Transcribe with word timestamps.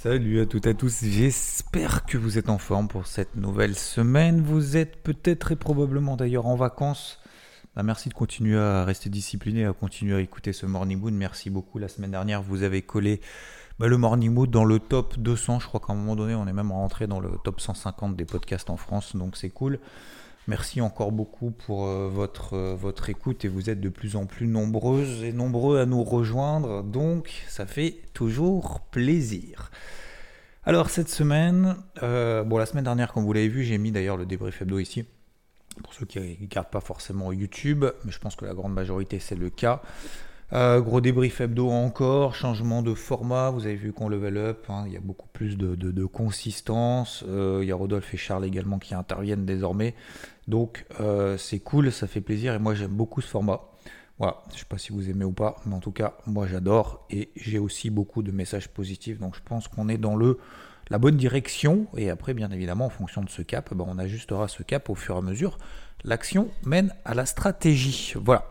Salut 0.00 0.40
à 0.40 0.46
toutes 0.46 0.66
et 0.66 0.70
à 0.70 0.74
tous, 0.74 1.02
j'espère 1.02 2.06
que 2.06 2.16
vous 2.16 2.38
êtes 2.38 2.50
en 2.50 2.58
forme 2.58 2.86
pour 2.86 3.08
cette 3.08 3.34
nouvelle 3.34 3.74
semaine. 3.74 4.40
Vous 4.40 4.76
êtes 4.76 5.02
peut-être 5.02 5.50
et 5.50 5.56
probablement 5.56 6.16
d'ailleurs 6.16 6.46
en 6.46 6.54
vacances. 6.54 7.18
Bah, 7.74 7.82
merci 7.82 8.08
de 8.08 8.14
continuer 8.14 8.56
à 8.56 8.84
rester 8.84 9.10
discipliné, 9.10 9.66
à 9.66 9.72
continuer 9.72 10.14
à 10.14 10.20
écouter 10.20 10.52
ce 10.52 10.66
Morning 10.66 11.00
Mood. 11.00 11.12
Merci 11.14 11.50
beaucoup. 11.50 11.80
La 11.80 11.88
semaine 11.88 12.12
dernière, 12.12 12.44
vous 12.44 12.62
avez 12.62 12.80
collé 12.80 13.20
bah, 13.80 13.88
le 13.88 13.96
Morning 13.96 14.32
Mood 14.32 14.48
dans 14.48 14.64
le 14.64 14.78
top 14.78 15.18
200. 15.18 15.58
Je 15.58 15.66
crois 15.66 15.80
qu'à 15.80 15.94
un 15.94 15.96
moment 15.96 16.14
donné, 16.14 16.36
on 16.36 16.46
est 16.46 16.52
même 16.52 16.70
rentré 16.70 17.08
dans 17.08 17.18
le 17.18 17.32
top 17.42 17.60
150 17.60 18.14
des 18.14 18.24
podcasts 18.24 18.70
en 18.70 18.76
France, 18.76 19.16
donc 19.16 19.36
c'est 19.36 19.50
cool. 19.50 19.80
Merci 20.46 20.80
encore 20.80 21.12
beaucoup 21.12 21.50
pour 21.50 21.86
euh, 21.86 22.08
votre, 22.08 22.54
euh, 22.54 22.74
votre 22.74 23.10
écoute 23.10 23.44
et 23.44 23.48
vous 23.48 23.68
êtes 23.68 23.80
de 23.80 23.90
plus 23.90 24.16
en 24.16 24.24
plus 24.24 24.46
nombreuses 24.46 25.22
et 25.22 25.32
nombreux 25.32 25.78
à 25.78 25.84
nous 25.84 26.02
rejoindre, 26.02 26.82
donc 26.82 27.44
ça 27.48 27.66
fait 27.66 27.96
toujours 28.14 28.80
plaisir. 28.80 29.70
Alors 30.64 30.88
cette 30.88 31.10
semaine, 31.10 31.76
euh, 32.02 32.44
bon 32.44 32.56
la 32.56 32.64
semaine 32.64 32.84
dernière 32.84 33.12
comme 33.12 33.24
vous 33.24 33.32
l'avez 33.34 33.48
vu, 33.48 33.62
j'ai 33.62 33.76
mis 33.76 33.92
d'ailleurs 33.92 34.16
le 34.16 34.24
débrief 34.24 34.62
hebdo 34.62 34.78
ici, 34.78 35.04
pour 35.82 35.92
ceux 35.92 36.06
qui 36.06 36.18
ne 36.18 36.24
regardent 36.40 36.70
pas 36.70 36.80
forcément 36.80 37.30
YouTube, 37.30 37.84
mais 38.04 38.12
je 38.12 38.18
pense 38.18 38.34
que 38.34 38.46
la 38.46 38.54
grande 38.54 38.72
majorité 38.72 39.18
c'est 39.18 39.36
le 39.36 39.50
cas. 39.50 39.82
Euh, 40.54 40.80
gros 40.80 41.02
débrief 41.02 41.42
hebdo 41.42 41.68
encore, 41.68 42.34
changement 42.34 42.80
de 42.80 42.94
format, 42.94 43.50
vous 43.50 43.66
avez 43.66 43.74
vu 43.74 43.92
qu'on 43.92 44.08
level 44.08 44.38
up, 44.38 44.64
hein, 44.70 44.84
il 44.86 44.94
y 44.94 44.96
a 44.96 45.00
beaucoup 45.00 45.28
plus 45.28 45.58
de, 45.58 46.04
consistance, 46.06 47.22
euh, 47.28 47.58
il 47.60 47.68
y 47.68 47.72
a 47.72 47.74
Rodolphe 47.74 48.14
et 48.14 48.16
Charles 48.16 48.46
également 48.46 48.78
qui 48.78 48.94
interviennent 48.94 49.44
désormais, 49.44 49.94
donc 50.46 50.86
euh, 51.00 51.36
c'est 51.36 51.58
cool, 51.58 51.92
ça 51.92 52.06
fait 52.06 52.22
plaisir 52.22 52.54
et 52.54 52.58
moi 52.58 52.74
j'aime 52.74 52.92
beaucoup 52.92 53.20
ce 53.20 53.28
format. 53.28 53.60
Voilà, 54.18 54.38
je 54.48 54.54
ne 54.54 54.58
sais 54.60 54.64
pas 54.64 54.78
si 54.78 54.90
vous 54.90 55.10
aimez 55.10 55.26
ou 55.26 55.32
pas, 55.32 55.56
mais 55.66 55.74
en 55.74 55.80
tout 55.80 55.92
cas 55.92 56.14
moi 56.26 56.46
j'adore 56.46 57.04
et 57.10 57.28
j'ai 57.36 57.58
aussi 57.58 57.90
beaucoup 57.90 58.22
de 58.22 58.32
messages 58.32 58.68
positifs, 58.68 59.18
donc 59.18 59.36
je 59.36 59.42
pense 59.44 59.68
qu'on 59.68 59.90
est 59.90 59.98
dans 59.98 60.16
le 60.16 60.38
la 60.88 60.98
bonne 60.98 61.18
direction 61.18 61.86
et 61.94 62.08
après 62.08 62.32
bien 62.32 62.50
évidemment 62.50 62.86
en 62.86 62.90
fonction 62.90 63.20
de 63.20 63.28
ce 63.28 63.42
cap, 63.42 63.74
ben, 63.74 63.84
on 63.86 63.98
ajustera 63.98 64.48
ce 64.48 64.62
cap 64.62 64.88
au 64.88 64.94
fur 64.94 65.16
et 65.16 65.18
à 65.18 65.20
mesure. 65.20 65.58
L'action 66.04 66.48
mène 66.64 66.94
à 67.04 67.12
la 67.12 67.26
stratégie. 67.26 68.14
Voilà. 68.16 68.48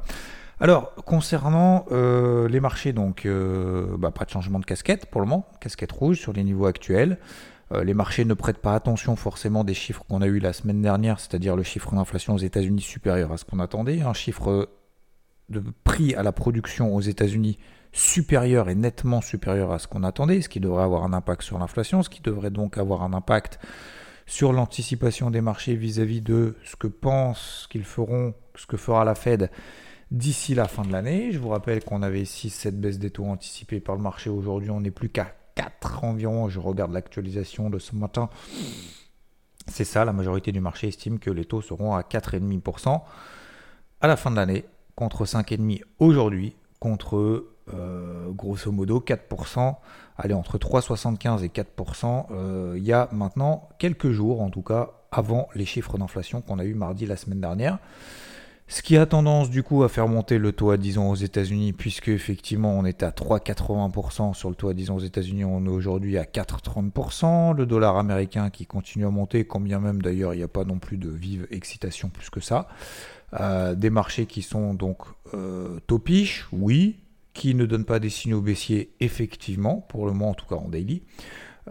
Alors, 0.60 0.96
concernant 0.96 1.86
euh, 1.92 2.48
les 2.48 2.60
marchés, 2.60 2.92
donc 2.92 3.28
euh, 3.28 3.96
bah, 3.98 4.10
pas 4.10 4.26
de 4.26 4.32
changement 4.32 4.58
de 4.58 4.66
casquette 4.66 5.06
pour 5.06 5.22
le 5.22 5.28
moment, 5.28 5.46
casquette 5.62 5.92
rouge 5.92 6.20
sur 6.20 6.34
les 6.34 6.44
niveaux 6.44 6.66
actuels. 6.66 7.20
Euh, 7.74 7.84
les 7.84 7.94
marchés 7.94 8.26
ne 8.26 8.34
prêtent 8.34 8.58
pas 8.58 8.74
attention 8.74 9.16
forcément 9.16 9.64
des 9.64 9.76
chiffres 9.76 10.04
qu'on 10.10 10.22
a 10.22 10.26
eu 10.26 10.40
la 10.40 10.54
semaine 10.54 10.82
dernière, 10.82 11.20
c'est-à-dire 11.20 11.56
le 11.56 11.62
chiffre 11.62 11.94
d'inflation 11.94 12.34
aux 12.34 12.40
États-Unis 12.40 12.82
supérieur 12.82 13.32
à 13.32 13.38
ce 13.38 13.46
qu'on 13.46 13.60
attendait, 13.60 14.02
un 14.02 14.14
chiffre 14.14 14.70
de 15.50 15.64
prix 15.84 16.16
à 16.16 16.24
la 16.24 16.32
production 16.32 16.96
aux 16.96 17.02
États-Unis 17.02 17.60
supérieur 17.92 18.68
et 18.68 18.76
nettement 18.76 19.22
supérieur 19.22 19.72
à 19.72 19.78
ce 19.78 19.88
qu'on 19.88 20.04
attendait, 20.04 20.42
ce 20.42 20.50
qui 20.50 20.60
devrait 20.60 20.84
avoir 20.84 21.04
un 21.04 21.14
impact 21.14 21.44
sur 21.44 21.60
l'inflation, 21.60 22.02
ce 22.02 22.10
qui 22.10 22.22
devrait 22.22 22.50
donc 22.50 22.80
avoir 22.80 23.04
un 23.04 23.14
impact 23.14 23.60
sur 24.26 24.54
l'anticipation 24.54 25.30
des 25.30 25.42
marchés 25.42 25.76
vis-à-vis 25.76 26.20
-vis 26.20 26.24
de 26.24 26.56
ce 26.64 26.76
que 26.76 26.88
pensent 26.88 27.68
qu'ils 27.70 27.86
feront, 27.86 28.34
ce 28.56 28.66
que 28.66 28.78
fera 28.78 29.06
la 29.06 29.16
Fed 29.16 29.52
d'ici 30.12 30.56
la 30.56 30.68
fin 30.68 30.84
de 30.84 30.92
l'année. 30.92 31.32
Je 31.32 31.40
vous 31.40 31.50
rappelle 31.50 31.84
qu'on 31.84 32.02
avait 32.02 32.24
6-7 32.24 32.72
baisses 32.72 33.00
des 33.00 33.12
taux 33.12 33.26
anticipées 33.26 33.80
par 33.80 33.96
le 33.96 34.02
marché. 34.02 34.30
Aujourd'hui, 34.30 34.70
on 34.70 34.82
n'est 34.82 34.92
plus 34.92 35.10
qu'à 35.10 35.34
4 35.56 36.04
environ. 36.04 36.50
Je 36.50 36.60
regarde 36.60 36.92
l'actualisation 36.92 37.70
de 37.70 37.80
ce 37.80 37.96
matin. 37.96 38.30
C'est 39.68 39.84
ça, 39.84 40.06
la 40.06 40.14
majorité 40.14 40.52
du 40.52 40.62
marché 40.62 40.88
estime 40.88 41.20
que 41.20 41.30
les 41.30 41.46
taux 41.46 41.62
seront 41.62 41.94
à 41.94 42.02
4,5% 42.02 43.02
à 44.00 44.08
la 44.08 44.16
fin 44.16 44.32
de 44.32 44.36
l'année, 44.36 44.66
contre 44.96 45.26
5,5% 45.26 45.82
aujourd'hui, 46.00 46.56
contre 46.80 47.48
euh, 47.74 48.32
grosso 48.32 48.72
modo 48.72 49.04
4%, 49.06 49.76
allez 50.18 50.34
entre 50.34 50.58
3,75 50.58 51.44
et 51.44 51.50
4%, 51.50 52.28
euh, 52.32 52.74
il 52.78 52.84
y 52.84 52.94
a 52.94 53.10
maintenant 53.12 53.70
quelques 53.80 54.12
jours 54.12 54.42
en 54.42 54.50
tout 54.50 54.62
cas 54.62 54.92
avant 55.12 55.48
les 55.56 55.66
chiffres 55.66 55.98
d'inflation 55.98 56.42
qu'on 56.42 56.60
a 56.60 56.64
eu 56.64 56.74
mardi 56.74 57.06
la 57.06 57.16
semaine 57.16 57.42
dernière. 57.42 57.80
Ce 58.70 58.82
qui 58.82 58.98
a 58.98 59.06
tendance 59.06 59.50
du 59.50 59.64
coup 59.64 59.84
à 59.84 59.90
faire 59.90 60.10
monter 60.10 60.38
le 60.38 60.52
taux 60.52 60.72
à 60.72 60.78
10 60.78 60.98
ans 60.98 61.10
aux 61.10 61.16
États-Unis, 61.16 61.72
puisque 61.72 62.10
effectivement 62.10 62.78
on 62.78 62.84
était 62.84 63.06
à 63.06 63.12
3,80% 63.12 64.34
sur 64.34 64.50
le 64.50 64.56
taux 64.56 64.68
à 64.68 64.74
10 64.74 64.92
ans 64.92 64.96
aux 64.96 65.00
États-Unis, 65.00 65.46
on 65.46 65.66
est 65.66 65.70
aujourd'hui 65.70 66.18
à 66.18 66.24
4,30%. 66.24 67.56
Le 67.56 67.66
dollar 67.66 67.96
américain 67.98 68.50
qui 68.50 68.66
continue 68.66 69.06
à 69.06 69.10
monter, 69.10 69.46
quand 69.46 69.62
bien 69.62 69.80
même 69.80 70.02
d'ailleurs 70.02 70.34
il 70.34 70.38
n'y 70.38 70.44
a 70.44 70.50
pas 70.50 70.66
non 70.66 70.80
plus 70.80 70.98
de 70.98 71.10
vive 71.10 71.48
excitation 71.50 72.10
plus 72.10 72.30
que 72.30 72.42
ça. 72.42 72.68
Euh, 73.40 73.74
des 73.74 73.90
marchés 73.90 74.26
qui 74.26 74.42
sont 74.42 74.74
donc 74.74 74.98
euh, 75.34 75.80
topiches, 75.88 76.48
oui, 76.52 76.98
qui 77.34 77.56
ne 77.56 77.66
donnent 77.66 77.86
pas 77.86 78.00
des 78.00 78.10
signaux 78.10 78.42
baissiers, 78.42 78.92
effectivement, 79.00 79.86
pour 79.88 80.06
le 80.08 80.12
moment 80.12 80.32
en 80.32 80.34
tout 80.34 80.46
cas 80.46 80.56
en 80.56 80.68
daily. 80.68 81.04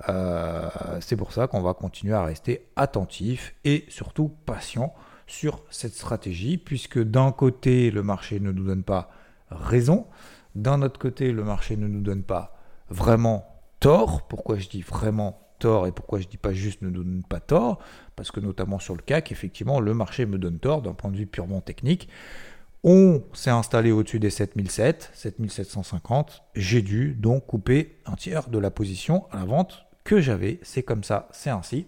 Euh, 0.08 0.68
c'est 1.00 1.16
pour 1.16 1.32
ça 1.32 1.46
qu'on 1.46 1.62
va 1.62 1.74
continuer 1.74 2.14
à 2.14 2.22
rester 2.22 2.68
attentif 2.76 3.54
et 3.64 3.84
surtout 3.88 4.30
patient 4.46 4.94
sur 5.26 5.62
cette 5.70 5.94
stratégie, 5.94 6.58
puisque 6.58 7.02
d'un 7.02 7.32
côté, 7.32 7.90
le 7.90 8.02
marché 8.02 8.40
ne 8.40 8.52
nous 8.52 8.64
donne 8.64 8.82
pas 8.82 9.10
raison, 9.50 10.06
d'un 10.54 10.82
autre 10.82 10.98
côté, 10.98 11.32
le 11.32 11.44
marché 11.44 11.76
ne 11.76 11.86
nous 11.86 12.00
donne 12.00 12.22
pas 12.22 12.56
vraiment 12.88 13.46
tort. 13.80 14.26
Pourquoi 14.28 14.58
je 14.58 14.68
dis 14.68 14.82
vraiment 14.82 15.40
tort 15.58 15.86
et 15.86 15.92
pourquoi 15.92 16.20
je 16.20 16.28
dis 16.28 16.36
pas 16.36 16.52
juste 16.52 16.82
ne 16.82 16.88
nous 16.88 17.04
donne 17.04 17.24
pas 17.28 17.40
tort? 17.40 17.78
Parce 18.14 18.30
que 18.30 18.40
notamment 18.40 18.78
sur 18.78 18.94
le 18.94 19.02
CAC, 19.02 19.32
effectivement, 19.32 19.80
le 19.80 19.94
marché 19.94 20.26
me 20.26 20.38
donne 20.38 20.58
tort 20.58 20.82
d'un 20.82 20.94
point 20.94 21.10
de 21.10 21.16
vue 21.16 21.26
purement 21.26 21.60
technique. 21.60 22.08
On 22.84 23.22
s'est 23.32 23.50
installé 23.50 23.90
au-dessus 23.90 24.20
des 24.20 24.30
7007, 24.30 25.10
7750. 25.12 26.42
J'ai 26.54 26.82
dû 26.82 27.14
donc 27.14 27.46
couper 27.46 27.98
un 28.06 28.14
tiers 28.14 28.48
de 28.48 28.58
la 28.58 28.70
position 28.70 29.26
à 29.32 29.38
la 29.38 29.44
vente 29.44 29.86
que 30.04 30.20
j'avais. 30.20 30.60
C'est 30.62 30.82
comme 30.82 31.02
ça, 31.02 31.28
c'est 31.32 31.50
ainsi. 31.50 31.86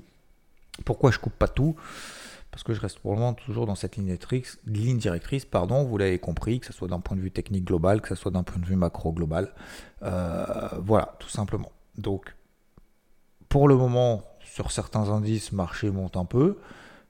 Pourquoi 0.85 1.11
je 1.11 1.19
coupe 1.19 1.35
pas 1.35 1.49
tout? 1.49 1.77
Parce 2.59 2.65
que 2.65 2.75
je 2.75 2.81
reste 2.81 2.99
pour 2.99 3.13
le 3.13 3.21
moment 3.21 3.35
toujours 3.35 3.67
dans 3.67 3.77
cette 3.77 3.95
ligne 3.95 4.07
directrice, 4.07 4.59
ligne 4.67 4.99
directrice 4.99 5.45
pardon, 5.45 5.85
vous 5.85 5.97
l'avez 5.97 6.19
compris, 6.19 6.59
que 6.59 6.67
ce 6.67 6.73
soit 6.73 6.89
d'un 6.89 6.99
point 6.99 7.17
de 7.17 7.23
vue 7.23 7.31
technique 7.31 7.65
global, 7.65 8.01
que 8.01 8.09
ce 8.09 8.17
soit 8.17 8.33
d'un 8.33 8.43
point 8.43 8.61
de 8.61 8.67
vue 8.67 8.75
macro 8.75 9.13
global. 9.13 9.55
Euh, 10.03 10.69
voilà, 10.83 11.15
tout 11.21 11.29
simplement. 11.29 11.71
Donc, 11.99 12.35
pour 13.49 13.69
le 13.69 13.77
moment, 13.77 14.25
sur 14.41 14.73
certains 14.73 15.09
indices, 15.09 15.53
marché 15.53 15.89
monte 15.93 16.17
un 16.17 16.25
peu. 16.25 16.59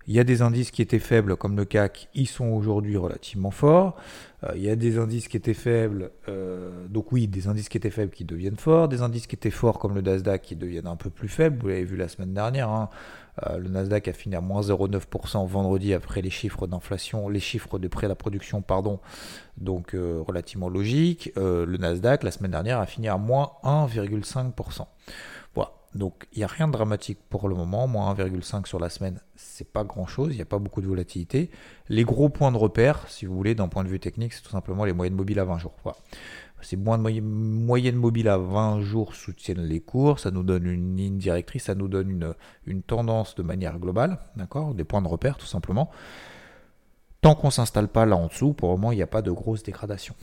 Il 0.09 0.15
y 0.15 0.21
a 0.21 0.25
des 0.25 0.41
indices 0.41 0.71
qui 0.71 0.81
étaient 0.81 0.99
faibles, 0.99 1.37
comme 1.37 1.55
le 1.55 1.67
CAC, 1.67 2.09
ils 2.15 2.27
sont 2.27 2.47
aujourd'hui 2.47 2.97
relativement 2.97 3.51
forts. 3.51 3.95
Euh, 4.43 4.53
il 4.57 4.63
y 4.63 4.71
a 4.71 4.75
des 4.75 4.97
indices 4.97 5.29
qui 5.29 5.37
étaient 5.37 5.53
faibles, 5.53 6.13
euh, 6.31 6.87
donc 6.89 7.13
oui, 7.13 7.29
des 7.29 7.47
indices 7.47 7.69
qui 7.69 7.77
étaient 7.77 7.91
faibles 7.91 8.11
qui 8.11 8.25
deviennent 8.25 8.57
forts, 8.57 8.89
des 8.89 9.03
indices 9.03 9.27
qui 9.27 9.37
étaient 9.37 9.51
forts 9.51 9.79
comme 9.79 9.95
le 9.95 10.01
Nasdaq 10.01 10.41
qui 10.41 10.57
deviennent 10.57 10.87
un 10.87 10.97
peu 10.97 11.11
plus 11.11 11.29
faibles. 11.29 11.59
Vous 11.61 11.69
l'avez 11.69 11.85
vu 11.85 11.99
la 11.99 12.09
semaine 12.09 12.33
dernière, 12.33 12.71
hein. 12.71 12.89
euh, 13.47 13.59
le 13.59 13.69
Nasdaq 13.69 14.09
a 14.09 14.15
fini 14.15 14.35
à 14.35 14.41
moins 14.41 14.63
0,9% 14.63 15.47
vendredi 15.47 15.93
après 15.93 16.23
les 16.23 16.31
chiffres 16.31 16.67
d'inflation, 16.67 17.29
les 17.29 17.41
chiffres 17.41 17.79
de 17.79 17.87
prêt 17.87 18.07
à 18.07 18.09
la 18.09 18.15
production, 18.15 18.63
pardon, 18.63 19.01
donc 19.59 19.95
relativement 19.95 20.71
logique. 20.71 21.33
le 21.37 21.77
Nasdaq 21.77 22.23
la 22.23 22.31
semaine 22.31 22.53
dernière 22.53 22.81
a 22.81 22.87
fini 22.87 23.09
à 23.09 23.19
moins 23.19 23.51
1,5%. 23.63 24.87
Donc 25.95 26.27
il 26.33 26.39
n'y 26.39 26.45
a 26.45 26.49
rien 26.49 26.69
de 26.69 26.73
dramatique 26.73 27.19
pour 27.31 27.49
le 27.49 27.55
moment, 27.55 27.87
moins 27.87 28.15
1,5 28.15 28.67
sur 28.67 28.79
la 28.79 28.91
semaine, 28.91 29.21
c'est 29.37 29.73
pas 29.73 29.85
grand 29.85 30.07
chose, 30.07 30.33
il 30.33 30.37
n'y 30.37 30.43
a 30.43 30.47
pas 30.47 30.59
beaucoup 30.59 30.83
de 30.83 30.87
volatilité. 30.87 31.51
Les 31.89 32.05
gros 32.05 32.29
points 32.29 32.53
de 32.53 32.59
repère, 32.59 33.09
si 33.09 33.25
vous 33.27 33.35
voulez, 33.35 33.55
d'un 33.55 33.69
point 33.69 33.85
de 33.85 33.89
vue 33.89 34.01
technique, 34.01 34.35
c'est 34.35 34.43
tout 34.43 34.51
simplement 34.51 34.85
les 34.85 34.93
moyennes 34.93 35.15
mobiles 35.15 35.41
à 35.41 35.45
20 35.45 35.59
jours. 35.59 35.75
Ces 36.61 36.77
moyennes 36.77 37.97
mobiles 37.97 38.29
à 38.29 38.37
20 38.37 38.81
jours 38.81 39.15
soutiennent 39.15 39.63
les 39.63 39.81
cours, 39.81 40.19
ça 40.19 40.31
nous 40.31 40.43
donne 40.43 40.67
une 40.67 40.97
ligne 40.97 41.17
directrice, 41.17 41.65
ça 41.65 41.75
nous 41.75 41.89
donne 41.89 42.35
une, 42.67 42.83
tendance 42.83 43.35
de 43.37 43.43
manière 43.43 43.79
globale, 43.79 44.19
d'accord 44.37 44.75
Des 44.75 44.85
points 44.85 45.03
de 45.03 45.09
repère 45.09 45.37
tout 45.37 45.47
simplement. 45.47 45.91
Tant 47.21 47.35
qu'on 47.35 47.49
ne 47.49 47.53
s'installe 47.53 47.89
pas 47.89 48.07
là 48.07 48.17
en 48.17 48.27
dessous, 48.27 48.53
pour 48.53 48.71
le 48.71 48.77
moment, 48.77 48.93
il 48.93 48.97
n'y 48.97 49.03
a 49.03 49.09
pas 49.09 49.23
de 49.23 49.31
grosse 49.31 49.63
dégradation, 49.63 50.15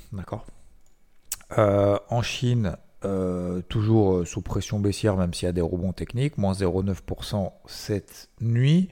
euh, 1.58 1.98
En 2.10 2.22
Chine, 2.22 2.78
euh, 3.04 3.62
toujours 3.68 4.16
euh, 4.16 4.26
sous 4.26 4.42
pression 4.42 4.80
baissière, 4.80 5.18
même 5.18 5.34
s'il 5.34 5.46
y 5.46 5.50
a 5.50 5.54
des 5.54 5.62
rebonds 5.62 5.94
techniques, 5.94 6.38
moins 6.38 6.54
0,9% 6.54 7.52
cette 7.68 8.30
nuit. 8.42 8.90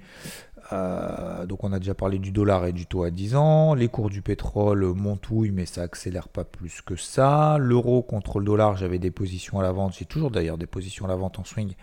Euh, 0.71 1.45
donc 1.45 1.63
on 1.63 1.74
a 1.74 1.80
déjà 1.80 1.94
parlé 1.94 2.19
du 2.19 2.31
dollar 2.31 2.65
et 2.65 2.74
du 2.74 2.86
taux 2.86 3.04
à 3.04 3.12
10 3.12 3.36
ans. 3.36 3.74
Les 3.74 3.88
cours 3.88 4.10
du 4.10 4.21
pétrole 4.21 4.86
montouillent, 4.94 5.51
mais 5.51 5.65
ça 5.65 5.81
accélère 5.81 6.30
pas 6.30 6.45
plus 6.45 6.81
que 6.81 6.95
ça. 6.95 7.57
L'euro 7.60 8.01
contre 8.01 8.39
le 8.39 8.45
dollar, 8.45 8.77
j'avais 8.77 9.00
des 9.00 9.12
positions 9.12 9.60
à 9.60 9.63
la 9.63 9.71
vente. 9.71 9.95
J'ai 9.98 10.06
toujours 10.06 10.31
d'ailleurs 10.31 10.57
des 10.57 10.68
positions 10.68 11.06
à 11.06 11.10
la 11.10 11.15
vente 11.15 11.39
en 11.39 11.44
swing. 11.44 11.74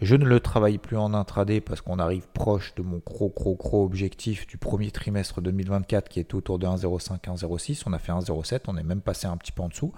Je 0.00 0.14
ne 0.14 0.24
le 0.24 0.38
travaille 0.38 0.78
plus 0.78 0.96
en 0.96 1.12
intraday 1.12 1.60
parce 1.60 1.80
qu'on 1.80 1.98
arrive 1.98 2.28
proche 2.32 2.74
de 2.76 2.82
mon 2.82 3.02
gros 3.04 3.32
gros 3.34 3.56
gros 3.56 3.84
objectif 3.84 4.46
du 4.46 4.56
premier 4.56 4.92
trimestre 4.92 5.40
2024 5.40 6.08
qui 6.08 6.20
est 6.20 6.34
autour 6.34 6.60
de 6.60 6.66
1,05, 6.66 7.20
1,06. 7.24 7.82
On 7.86 7.92
a 7.92 7.98
fait 7.98 8.12
1,07. 8.12 8.60
On 8.68 8.76
est 8.76 8.84
même 8.84 9.00
passé 9.00 9.26
un 9.26 9.36
petit 9.36 9.50
peu 9.50 9.62
en 9.62 9.68
dessous 9.68 9.92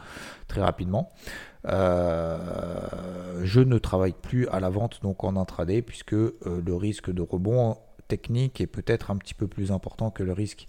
très 0.49 0.63
rapidement. 0.63 1.13
Euh, 1.67 2.39
je 3.43 3.61
ne 3.61 3.77
travaille 3.77 4.15
plus 4.15 4.49
à 4.49 4.61
la 4.61 4.71
vente 4.71 5.01
donc 5.03 5.25
en 5.25 5.37
intraday 5.37 5.83
puisque 5.83 6.15
euh, 6.15 6.33
le 6.65 6.75
risque 6.75 7.11
de 7.11 7.21
rebond 7.21 7.77
technique 8.11 8.61
est 8.61 8.67
peut-être 8.67 9.11
un 9.11 9.17
petit 9.17 9.35
peu 9.35 9.47
plus 9.47 9.71
important 9.73 10.11
que 10.11 10.23
le 10.23 10.33
risque 10.33 10.67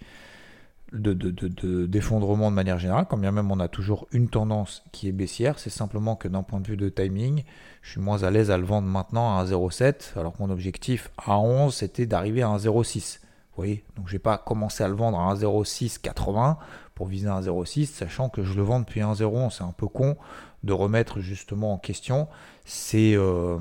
de, 0.94 1.86
d'effondrement 1.86 2.52
de, 2.52 2.56
manière 2.56 2.78
générale, 2.78 3.06
quand 3.10 3.18
bien 3.18 3.32
même 3.32 3.50
on 3.50 3.60
a 3.60 3.68
toujours 3.68 4.08
une 4.12 4.28
tendance 4.28 4.84
qui 4.92 5.08
est 5.08 5.14
baissière, 5.14 5.58
c'est 5.58 5.70
simplement 5.70 6.16
que 6.16 6.28
d'un 6.28 6.44
point 6.44 6.60
de 6.60 6.68
vue 6.68 6.78
de 6.78 6.90
timing, 6.90 7.44
je 7.82 7.92
suis 7.92 8.02
moins 8.02 8.24
à 8.24 8.30
l'aise 8.30 8.52
à 8.52 8.58
le 8.58 8.66
vendre 8.66 8.88
maintenant 8.88 9.38
à 9.38 9.46
1,07, 9.46 10.20
alors 10.20 10.34
que 10.34 10.44
mon 10.44 10.50
objectif 10.50 11.10
à 11.18 11.40
11 11.40 11.74
c'était 11.74 12.06
d'arriver 12.06 12.42
à 12.42 12.50
1,06. 12.50 13.20
Vous 13.22 13.56
voyez, 13.56 13.84
donc 13.96 14.08
je 14.08 14.14
n'ai 14.14 14.20
pas 14.20 14.38
commencé 14.38 14.84
à 14.84 14.88
le 14.88 14.96
vendre 14.96 15.20
à 15.20 15.34
1,0680 15.34 16.58
pour 16.96 17.08
viser 17.08 17.28
un 17.28 17.42
0,6, 17.42 17.86
sachant 17.88 18.30
que 18.30 18.44
je 18.44 18.54
le 18.54 18.62
vends 18.62 18.80
depuis 18.80 19.02
1,01. 19.02 19.50
C'est 19.50 19.64
un 19.64 19.74
peu 19.76 19.88
con 19.88 20.18
de 20.64 20.74
remettre 20.74 21.20
justement 21.20 21.74
en 21.74 21.78
question 21.78 22.28
ces, 22.66 23.16
euh, 23.16 23.58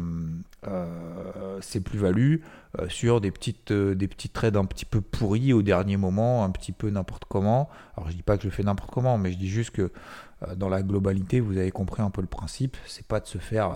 euh, 0.66 1.60
plus-values 1.84 2.42
euh, 2.78 2.88
sur 2.88 3.20
des 3.20 3.30
petites, 3.30 3.72
des 3.72 4.08
petits 4.08 4.28
trades 4.28 4.56
un 4.56 4.64
petit 4.64 4.84
peu 4.84 5.00
pourris 5.00 5.52
au 5.52 5.62
dernier 5.62 5.96
moment, 5.96 6.44
un 6.44 6.50
petit 6.50 6.72
peu 6.72 6.90
n'importe 6.90 7.24
comment. 7.28 7.68
Alors 7.96 8.10
je 8.10 8.16
dis 8.16 8.22
pas 8.22 8.36
que 8.36 8.44
je 8.44 8.50
fais 8.50 8.62
n'importe 8.62 8.90
comment, 8.90 9.18
mais 9.18 9.32
je 9.32 9.38
dis 9.38 9.48
juste 9.48 9.70
que 9.70 9.92
dans 10.56 10.70
la 10.70 10.82
globalité, 10.82 11.38
vous 11.40 11.58
avez 11.58 11.70
compris 11.70 12.00
un 12.00 12.08
peu 12.08 12.22
le 12.22 12.26
principe. 12.26 12.78
C'est 12.86 13.06
pas 13.06 13.20
de 13.20 13.26
se 13.26 13.36
faire 13.36 13.72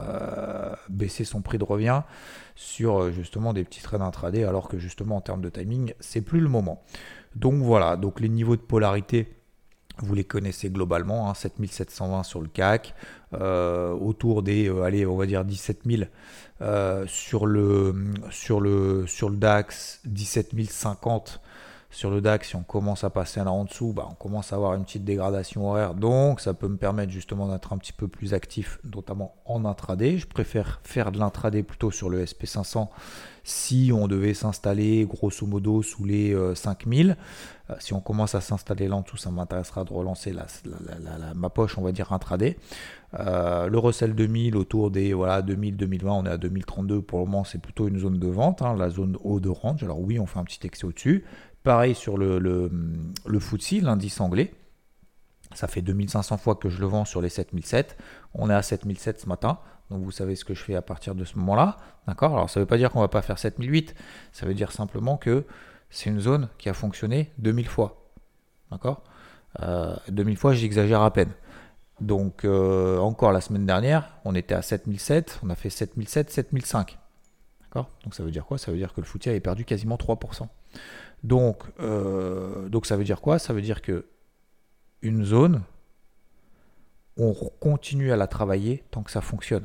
baisser 0.88 1.24
son 1.24 1.42
prix 1.42 1.58
de 1.58 1.64
revient 1.64 2.00
sur 2.54 3.12
justement 3.12 3.52
des 3.52 3.64
petits 3.64 3.82
trades 3.82 4.00
intraday, 4.00 4.44
alors 4.44 4.68
que 4.68 4.78
justement 4.78 5.16
en 5.16 5.20
termes 5.20 5.42
de 5.42 5.50
timing, 5.50 5.92
c'est 6.00 6.22
plus 6.22 6.40
le 6.40 6.48
moment. 6.48 6.82
Donc 7.36 7.56
voilà, 7.56 7.96
donc 7.96 8.18
les 8.18 8.30
niveaux 8.30 8.56
de 8.56 8.62
polarité 8.62 9.28
vous 9.98 10.14
les 10.14 10.24
connaissez 10.24 10.70
globalement, 10.70 11.32
7720 11.32 12.18
hein, 12.18 12.22
sur 12.22 12.40
le 12.40 12.48
CAC, 12.48 12.94
euh, 13.34 13.92
autour 13.92 14.42
des, 14.42 14.68
euh, 14.68 14.82
allez, 14.82 15.06
on 15.06 15.16
va 15.16 15.26
dire 15.26 15.44
17000 15.44 16.10
euh, 16.60 17.04
sur, 17.06 17.46
le, 17.46 17.94
sur, 18.30 18.60
le, 18.60 19.06
sur 19.06 19.28
le 19.28 19.36
DAX, 19.36 20.00
17050 20.04 21.40
sur 21.90 22.10
le 22.10 22.20
DAX. 22.20 22.48
Si 22.48 22.56
on 22.56 22.64
commence 22.64 23.04
à 23.04 23.10
passer 23.10 23.38
là 23.42 23.52
en 23.52 23.64
dessous, 23.64 23.92
bah, 23.92 24.08
on 24.10 24.14
commence 24.14 24.52
à 24.52 24.56
avoir 24.56 24.74
une 24.74 24.84
petite 24.84 25.04
dégradation 25.04 25.68
horaire. 25.68 25.94
Donc 25.94 26.40
ça 26.40 26.54
peut 26.54 26.68
me 26.68 26.76
permettre 26.76 27.12
justement 27.12 27.48
d'être 27.48 27.72
un 27.72 27.78
petit 27.78 27.92
peu 27.92 28.08
plus 28.08 28.34
actif, 28.34 28.78
notamment 28.92 29.36
en 29.44 29.64
intraday. 29.64 30.18
Je 30.18 30.26
préfère 30.26 30.80
faire 30.82 31.12
de 31.12 31.18
l'intraday 31.18 31.62
plutôt 31.62 31.92
sur 31.92 32.10
le 32.10 32.24
SP500 32.24 32.88
si 33.44 33.92
on 33.94 34.08
devait 34.08 34.34
s'installer 34.34 35.04
grosso 35.04 35.46
modo 35.46 35.82
sous 35.82 36.04
les 36.04 36.36
5000. 36.54 37.16
Euh, 37.70 37.74
si 37.78 37.94
on 37.94 38.00
commence 38.00 38.34
à 38.34 38.40
s'installer 38.40 38.88
là 38.88 38.96
en 38.96 39.00
dessous, 39.00 39.16
ça 39.16 39.30
m'intéressera 39.30 39.84
de 39.84 39.92
relancer 39.92 40.32
la, 40.32 40.46
ma 41.34 41.48
poche, 41.48 41.78
on 41.78 41.82
va 41.82 41.92
dire 41.92 42.12
intraday. 42.12 42.58
Euh, 43.18 43.68
le 43.68 43.78
Russell 43.78 44.14
2000 44.14 44.56
autour 44.56 44.90
des 44.90 45.14
voilà, 45.14 45.40
2000-2020, 45.42 46.06
on 46.08 46.26
est 46.26 46.30
à 46.30 46.36
2032 46.36 47.00
pour 47.00 47.20
le 47.20 47.24
moment, 47.24 47.44
c'est 47.44 47.60
plutôt 47.60 47.88
une 47.88 47.98
zone 47.98 48.18
de 48.18 48.28
vente, 48.28 48.60
hein, 48.62 48.76
la 48.76 48.90
zone 48.90 49.16
haut 49.22 49.40
de 49.40 49.48
range. 49.48 49.82
Alors 49.82 50.00
oui, 50.00 50.18
on 50.18 50.26
fait 50.26 50.38
un 50.38 50.44
petit 50.44 50.66
excès 50.66 50.84
au-dessus. 50.84 51.24
Pareil 51.62 51.94
sur 51.94 52.18
le, 52.18 52.38
le, 52.38 52.70
le 53.26 53.40
l'indice 53.80 54.20
anglais. 54.20 54.52
Ça 55.54 55.68
fait 55.68 55.82
2500 55.82 56.36
fois 56.36 56.56
que 56.56 56.68
je 56.68 56.80
le 56.80 56.86
vends 56.86 57.04
sur 57.04 57.22
les 57.22 57.28
7007. 57.28 57.96
On 58.34 58.50
est 58.50 58.54
à 58.54 58.62
7007 58.62 59.20
ce 59.20 59.28
matin. 59.28 59.58
Donc 59.90 60.02
vous 60.02 60.10
savez 60.10 60.34
ce 60.34 60.44
que 60.44 60.54
je 60.54 60.62
fais 60.62 60.74
à 60.74 60.82
partir 60.82 61.14
de 61.14 61.24
ce 61.24 61.38
moment-là. 61.38 61.76
D'accord? 62.06 62.32
Alors 62.32 62.50
ça 62.50 62.60
ne 62.60 62.64
veut 62.64 62.68
pas 62.68 62.76
dire 62.76 62.90
qu'on 62.90 62.98
ne 62.98 63.04
va 63.04 63.08
pas 63.08 63.22
faire 63.22 63.38
7008. 63.38 63.94
Ça 64.32 64.46
veut 64.46 64.54
dire 64.54 64.72
simplement 64.72 65.16
que 65.16 65.44
c'est 65.94 66.10
une 66.10 66.20
zone 66.20 66.48
qui 66.58 66.68
a 66.68 66.74
fonctionné 66.74 67.30
2000 67.38 67.68
fois. 67.68 68.10
D'accord? 68.70 69.04
2000 70.08 70.34
euh, 70.34 70.36
fois, 70.36 70.52
j'exagère 70.52 71.02
à 71.02 71.12
peine. 71.12 71.30
Donc, 72.00 72.44
euh, 72.44 72.98
encore 72.98 73.30
la 73.30 73.40
semaine 73.40 73.64
dernière, 73.64 74.10
on 74.24 74.34
était 74.34 74.54
à 74.54 74.62
7007, 74.62 75.38
on 75.44 75.50
a 75.50 75.54
fait 75.54 75.70
7007, 75.70 76.30
7005. 76.30 76.98
D'accord? 77.62 77.90
Donc, 78.02 78.16
ça 78.16 78.24
veut 78.24 78.32
dire 78.32 78.44
quoi? 78.44 78.58
Ça 78.58 78.72
veut 78.72 78.76
dire 78.76 78.92
que 78.92 79.00
le 79.00 79.06
foutier 79.06 79.30
avait 79.30 79.40
perdu 79.40 79.64
quasiment 79.64 79.94
3%. 79.94 80.48
Donc, 81.22 81.62
euh, 81.78 82.68
donc, 82.68 82.86
ça 82.86 82.96
veut 82.96 83.04
dire 83.04 83.20
quoi? 83.20 83.38
Ça 83.38 83.52
veut 83.52 83.62
dire 83.62 83.80
que 83.80 84.06
une 85.00 85.24
zone, 85.24 85.62
on 87.16 87.34
continue 87.60 88.10
à 88.10 88.16
la 88.16 88.26
travailler 88.26 88.82
tant 88.90 89.04
que 89.04 89.12
ça 89.12 89.20
fonctionne. 89.20 89.64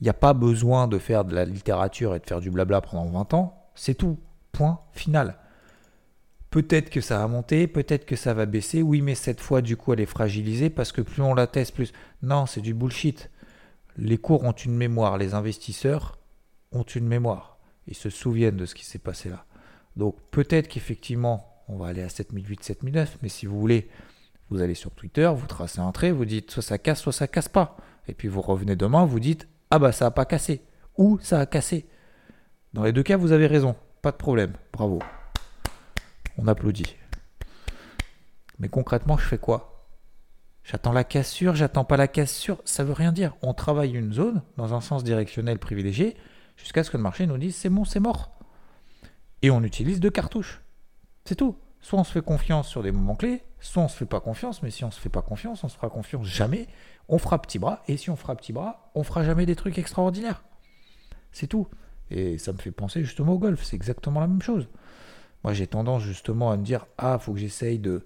Il 0.00 0.04
n'y 0.04 0.10
a 0.10 0.14
pas 0.14 0.32
besoin 0.32 0.86
de 0.86 0.98
faire 0.98 1.24
de 1.24 1.34
la 1.34 1.44
littérature 1.44 2.14
et 2.14 2.20
de 2.20 2.26
faire 2.26 2.40
du 2.40 2.52
blabla 2.52 2.80
pendant 2.80 3.06
20 3.06 3.34
ans, 3.34 3.70
c'est 3.74 3.94
tout. 3.94 4.16
Point 4.52 4.80
final. 4.92 5.36
Peut-être 6.50 6.90
que 6.90 7.00
ça 7.00 7.18
va 7.18 7.28
monter, 7.28 7.68
peut-être 7.68 8.04
que 8.04 8.16
ça 8.16 8.34
va 8.34 8.44
baisser. 8.44 8.82
Oui, 8.82 9.02
mais 9.02 9.14
cette 9.14 9.40
fois, 9.40 9.62
du 9.62 9.76
coup, 9.76 9.92
elle 9.92 10.00
est 10.00 10.06
fragilisée 10.06 10.68
parce 10.68 10.90
que 10.90 11.00
plus 11.00 11.22
on 11.22 11.34
la 11.34 11.46
teste, 11.46 11.74
plus. 11.74 11.92
Non, 12.22 12.46
c'est 12.46 12.60
du 12.60 12.74
bullshit. 12.74 13.30
Les 13.96 14.18
cours 14.18 14.42
ont 14.44 14.52
une 14.52 14.76
mémoire, 14.76 15.16
les 15.16 15.34
investisseurs 15.34 16.18
ont 16.72 16.82
une 16.82 17.06
mémoire. 17.06 17.58
Ils 17.86 17.94
se 17.94 18.10
souviennent 18.10 18.56
de 18.56 18.66
ce 18.66 18.74
qui 18.74 18.84
s'est 18.84 18.98
passé 18.98 19.28
là. 19.28 19.44
Donc 19.96 20.16
peut-être 20.30 20.68
qu'effectivement, 20.68 21.62
on 21.68 21.76
va 21.76 21.88
aller 21.88 22.02
à 22.02 22.08
7008, 22.08 22.64
7009, 22.64 23.18
mais 23.22 23.28
si 23.28 23.46
vous 23.46 23.58
voulez, 23.58 23.88
vous 24.48 24.62
allez 24.62 24.74
sur 24.74 24.90
Twitter, 24.90 25.30
vous 25.34 25.46
tracez 25.46 25.80
un 25.80 25.92
trait, 25.92 26.10
vous 26.10 26.24
dites 26.24 26.50
soit 26.50 26.62
ça 26.62 26.78
casse, 26.78 27.00
soit 27.00 27.12
ça 27.12 27.28
casse 27.28 27.48
pas. 27.48 27.76
Et 28.08 28.14
puis 28.14 28.28
vous 28.28 28.40
revenez 28.40 28.76
demain, 28.76 29.04
vous 29.04 29.20
dites 29.20 29.48
ah 29.70 29.78
bah 29.78 29.92
ça 29.92 30.06
a 30.06 30.10
pas 30.10 30.24
cassé 30.24 30.62
ou 30.96 31.18
ça 31.20 31.40
a 31.40 31.46
cassé. 31.46 31.86
Dans 32.72 32.84
les 32.84 32.92
deux 32.92 33.02
cas, 33.02 33.16
vous 33.16 33.32
avez 33.32 33.46
raison. 33.46 33.74
Pas 34.02 34.12
de 34.12 34.16
problème, 34.16 34.52
bravo. 34.72 35.00
On 36.42 36.48
applaudit. 36.48 36.96
Mais 38.58 38.70
concrètement, 38.70 39.18
je 39.18 39.26
fais 39.26 39.36
quoi? 39.36 39.86
J'attends 40.64 40.92
la 40.92 41.04
cassure, 41.04 41.54
j'attends 41.54 41.84
pas 41.84 41.98
la 41.98 42.08
cassure, 42.08 42.62
ça 42.64 42.82
veut 42.82 42.94
rien 42.94 43.12
dire. 43.12 43.36
On 43.42 43.52
travaille 43.52 43.92
une 43.92 44.14
zone 44.14 44.42
dans 44.56 44.72
un 44.72 44.80
sens 44.80 45.04
directionnel 45.04 45.58
privilégié 45.58 46.16
jusqu'à 46.56 46.82
ce 46.82 46.90
que 46.90 46.96
le 46.96 47.02
marché 47.02 47.26
nous 47.26 47.36
dise 47.36 47.54
c'est 47.54 47.68
bon, 47.68 47.84
c'est 47.84 48.00
mort. 48.00 48.38
Et 49.42 49.50
on 49.50 49.62
utilise 49.62 50.00
deux 50.00 50.10
cartouches. 50.10 50.62
C'est 51.26 51.34
tout. 51.34 51.58
Soit 51.82 51.98
on 51.98 52.04
se 52.04 52.12
fait 52.12 52.24
confiance 52.24 52.68
sur 52.68 52.82
des 52.82 52.90
moments 52.90 53.16
clés, 53.16 53.42
soit 53.60 53.82
on 53.82 53.88
se 53.88 53.98
fait 53.98 54.06
pas 54.06 54.20
confiance, 54.20 54.62
mais 54.62 54.70
si 54.70 54.82
on 54.82 54.90
se 54.90 55.00
fait 55.00 55.10
pas 55.10 55.22
confiance, 55.22 55.62
on 55.62 55.68
se 55.68 55.76
fera 55.76 55.90
confiance 55.90 56.26
jamais. 56.26 56.68
On 57.08 57.18
fera 57.18 57.42
petit 57.42 57.58
bras, 57.58 57.82
et 57.86 57.98
si 57.98 58.08
on 58.08 58.16
fera 58.16 58.34
petit 58.34 58.54
bras, 58.54 58.90
on 58.94 59.02
fera 59.02 59.24
jamais 59.24 59.44
des 59.44 59.56
trucs 59.56 59.76
extraordinaires. 59.76 60.42
C'est 61.32 61.48
tout. 61.48 61.68
Et 62.10 62.38
ça 62.38 62.54
me 62.54 62.58
fait 62.58 62.72
penser 62.72 63.04
justement 63.04 63.34
au 63.34 63.38
golf, 63.38 63.62
c'est 63.62 63.76
exactement 63.76 64.20
la 64.20 64.26
même 64.26 64.40
chose. 64.40 64.68
Moi 65.44 65.52
j'ai 65.52 65.66
tendance 65.66 66.02
justement 66.02 66.50
à 66.50 66.56
me 66.56 66.64
dire, 66.64 66.86
ah, 66.98 67.18
faut 67.18 67.32
que 67.32 67.38
j'essaye 67.38 67.78
de, 67.78 68.04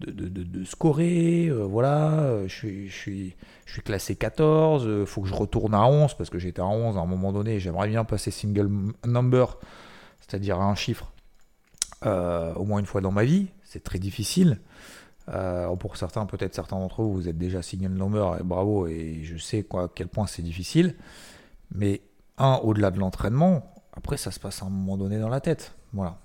de, 0.00 0.28
de, 0.28 0.64
scorer, 0.64 1.46
euh, 1.46 1.64
voilà, 1.64 2.20
euh, 2.20 2.48
je 2.48 2.54
suis, 2.54 2.88
je, 2.88 2.94
suis, 2.94 3.36
je 3.64 3.72
suis 3.72 3.82
classé 3.82 4.14
14, 4.14 4.82
il 4.84 4.88
euh, 4.88 5.06
faut 5.06 5.22
que 5.22 5.28
je 5.28 5.34
retourne 5.34 5.74
à 5.74 5.86
11, 5.86 6.14
parce 6.14 6.28
que 6.28 6.38
j'étais 6.38 6.60
à 6.60 6.66
11 6.66 6.96
à 6.96 7.00
un 7.00 7.06
moment 7.06 7.32
donné, 7.32 7.60
j'aimerais 7.60 7.88
bien 7.88 8.04
passer 8.04 8.30
single 8.30 8.68
number, 9.06 9.58
c'est-à-dire 10.20 10.60
un 10.60 10.74
chiffre, 10.74 11.12
au 12.04 12.64
moins 12.64 12.78
une 12.78 12.86
fois 12.86 13.00
dans 13.00 13.10
ma 13.10 13.24
vie, 13.24 13.48
c'est 13.64 13.82
très 13.82 13.98
difficile. 13.98 14.60
pour 15.80 15.96
certains, 15.96 16.26
peut-être 16.26 16.54
certains 16.54 16.78
d'entre 16.78 17.02
vous, 17.02 17.14
vous 17.14 17.28
êtes 17.28 17.38
déjà 17.38 17.62
single 17.62 17.92
number, 17.92 18.38
et 18.38 18.42
bravo, 18.42 18.86
et 18.86 19.20
je 19.24 19.36
sais 19.38 19.62
quoi, 19.62 19.84
à 19.84 19.88
quel 19.92 20.08
point 20.08 20.26
c'est 20.26 20.42
difficile. 20.42 20.94
Mais 21.74 22.02
un, 22.38 22.60
au-delà 22.62 22.90
de 22.90 22.98
l'entraînement, 23.00 23.72
après 23.92 24.18
ça 24.18 24.30
se 24.30 24.38
passe 24.38 24.62
à 24.62 24.66
un 24.66 24.70
moment 24.70 24.96
donné 24.96 25.18
dans 25.18 25.30
la 25.30 25.40
tête. 25.40 25.74
Voilà. 25.92 26.18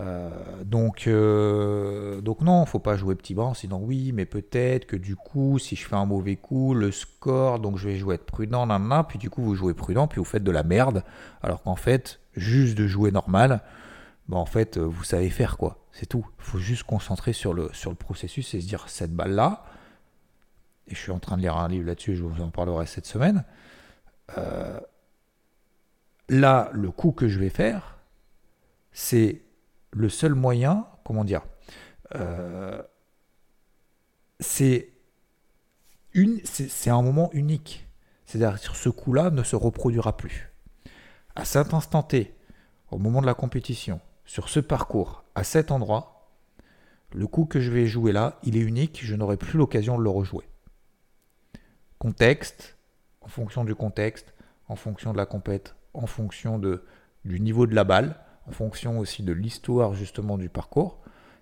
Euh, 0.00 0.30
donc, 0.64 1.06
euh, 1.06 2.20
donc 2.20 2.40
non, 2.40 2.64
faut 2.66 2.80
pas 2.80 2.96
jouer 2.96 3.14
petit 3.14 3.34
bras 3.34 3.46
en 3.46 3.54
se 3.54 3.62
disant 3.62 3.80
oui, 3.80 4.12
mais 4.12 4.26
peut-être 4.26 4.86
que 4.86 4.96
du 4.96 5.14
coup, 5.14 5.58
si 5.58 5.76
je 5.76 5.86
fais 5.86 5.94
un 5.94 6.06
mauvais 6.06 6.36
coup, 6.36 6.74
le 6.74 6.90
score, 6.90 7.60
donc 7.60 7.78
je 7.78 7.88
vais 7.88 7.96
jouer 7.96 8.16
être 8.16 8.26
prudent, 8.26 8.66
nan, 8.66 9.04
puis 9.08 9.18
du 9.18 9.30
coup 9.30 9.42
vous 9.42 9.54
jouez 9.54 9.74
prudent, 9.74 10.08
puis 10.08 10.18
vous 10.18 10.24
faites 10.24 10.42
de 10.42 10.50
la 10.50 10.64
merde, 10.64 11.04
alors 11.42 11.62
qu'en 11.62 11.76
fait, 11.76 12.20
juste 12.34 12.76
de 12.76 12.86
jouer 12.86 13.12
normal, 13.12 13.62
bah 14.28 14.38
en 14.38 14.46
fait, 14.46 14.78
vous 14.78 15.04
savez 15.04 15.30
faire 15.30 15.56
quoi, 15.58 15.84
c'est 15.92 16.06
tout. 16.06 16.26
Faut 16.38 16.58
juste 16.58 16.84
concentrer 16.84 17.32
sur 17.32 17.54
le, 17.54 17.70
sur 17.72 17.90
le 17.90 17.96
processus 17.96 18.54
et 18.54 18.60
se 18.60 18.66
dire 18.66 18.88
cette 18.88 19.14
balle 19.14 19.32
là, 19.32 19.64
et 20.88 20.94
je 20.94 21.00
suis 21.00 21.12
en 21.12 21.18
train 21.18 21.36
de 21.36 21.42
lire 21.42 21.56
un 21.56 21.68
livre 21.68 21.86
là-dessus, 21.86 22.16
je 22.16 22.24
vous 22.24 22.42
en 22.42 22.50
parlerai 22.50 22.86
cette 22.86 23.06
semaine. 23.06 23.44
Euh, 24.38 24.80
là, 26.28 26.70
le 26.72 26.90
coup 26.90 27.12
que 27.12 27.28
je 27.28 27.38
vais 27.38 27.50
faire, 27.50 27.98
c'est 28.92 29.43
le 29.94 30.08
seul 30.08 30.34
moyen, 30.34 30.86
comment 31.04 31.24
dire, 31.24 31.42
euh, 32.14 32.82
c'est 34.40 34.90
un 36.86 37.02
moment 37.02 37.30
unique. 37.32 37.88
C'est-à-dire 38.26 38.58
ce 38.58 38.88
coup-là 38.88 39.30
ne 39.30 39.42
se 39.42 39.56
reproduira 39.56 40.16
plus. 40.16 40.52
À 41.36 41.44
cet 41.44 41.74
instant 41.74 42.02
T, 42.02 42.34
au 42.90 42.98
moment 42.98 43.20
de 43.20 43.26
la 43.26 43.34
compétition, 43.34 44.00
sur 44.24 44.48
ce 44.48 44.60
parcours, 44.60 45.24
à 45.34 45.44
cet 45.44 45.70
endroit, 45.70 46.30
le 47.12 47.26
coup 47.26 47.44
que 47.44 47.60
je 47.60 47.70
vais 47.70 47.86
jouer 47.86 48.12
là, 48.12 48.38
il 48.42 48.56
est 48.56 48.60
unique, 48.60 49.00
je 49.04 49.14
n'aurai 49.14 49.36
plus 49.36 49.58
l'occasion 49.58 49.98
de 49.98 50.02
le 50.02 50.10
rejouer. 50.10 50.48
Contexte, 51.98 52.76
en 53.20 53.28
fonction 53.28 53.64
du 53.64 53.74
contexte, 53.74 54.34
en 54.68 54.76
fonction 54.76 55.12
de 55.12 55.16
la 55.16 55.26
compète, 55.26 55.76
en 55.92 56.06
fonction 56.06 56.58
de, 56.58 56.84
du 57.24 57.40
niveau 57.40 57.66
de 57.66 57.74
la 57.74 57.84
balle, 57.84 58.23
en 58.46 58.52
fonction 58.52 58.98
aussi 58.98 59.22
de 59.22 59.32
l'histoire 59.32 59.94
justement 59.94 60.38
du 60.38 60.48
parcours, 60.48 61.00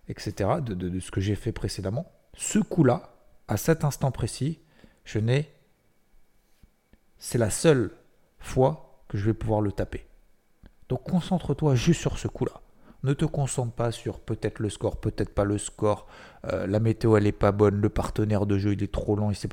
etc., 0.09 0.51
de, 0.61 1.01
ce 1.01 1.11
que 1.11 1.21
j'ai 1.21 1.35
fait 1.35 1.53
précédemment. 1.53 2.11
Ce 2.37 2.59
coup-là, 2.59 3.15
à 3.49 3.57
cet 3.57 3.85
instant 3.85 4.11
précis, 4.11 4.61
je 5.05 5.19
n'ai... 5.19 5.53
C'est 7.19 7.39
la 7.39 7.51
seule 7.51 7.93
fois 8.39 9.03
que 9.09 9.17
je 9.17 9.25
vais 9.25 9.35
pouvoir 9.35 9.61
le 9.61 9.73
taper. 9.73 10.07
Donc 10.89 11.05
concentre-toi 11.05 11.75
juste 11.75 12.01
sur 12.01 12.19
ce 12.19 12.29
coup-là. 12.29 12.61
Ne 13.05 13.15
te 13.15 13.25
concentre 13.25 13.73
pas 13.73 13.91
sur 13.91 14.21
peut-être 14.21 14.61
le 14.61 14.71
score, 14.71 15.01
peut-être 15.01 15.35
pas 15.35 15.45
le 15.45 15.59
score, 15.59 16.07
euh, 16.47 16.67
la 16.67 16.79
météo 16.81 17.17
elle 17.17 17.27
est 17.27 17.33
pas 17.33 17.51
bonne, 17.51 17.81
le 17.81 17.89
partenaire 17.89 18.47
de 18.47 18.59
jeu 18.59 18.73
il 18.73 18.83
est 18.83 18.93
trop 18.93 19.19
il 19.31 19.49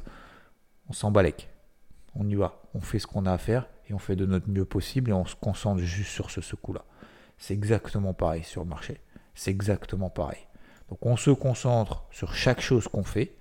on 0.87 0.93
s'en 0.93 1.11
balèque. 1.11 1.49
On 2.15 2.27
y 2.27 2.35
va, 2.35 2.61
on 2.73 2.81
fait 2.81 2.99
ce 2.99 3.07
qu'on 3.07 3.25
a 3.25 3.31
à 3.31 3.37
faire 3.37 3.67
et 3.87 3.93
on 3.93 3.99
fait 3.99 4.15
de 4.15 4.25
notre 4.25 4.49
mieux 4.49 4.65
possible 4.65 5.11
et 5.11 5.13
on 5.13 5.25
se 5.25 5.35
concentre 5.35 5.81
juste 5.81 6.11
sur 6.11 6.29
ce 6.29 6.55
coup-là. 6.55 6.83
C'est 7.39 7.55
exactement 7.55 8.13
pareil 8.13 8.43
sur 8.43 8.62
le 8.62 8.69
marché. 8.69 9.01
C'est 9.34 9.50
exactement 9.50 10.10
pareil. 10.10 10.46
Donc 10.89 11.05
on 11.05 11.17
se 11.17 11.31
concentre 11.31 12.05
sur 12.12 12.36
chaque 12.36 12.62
chose 12.62 12.88
qu'on 12.88 13.03
fait, 13.03 13.36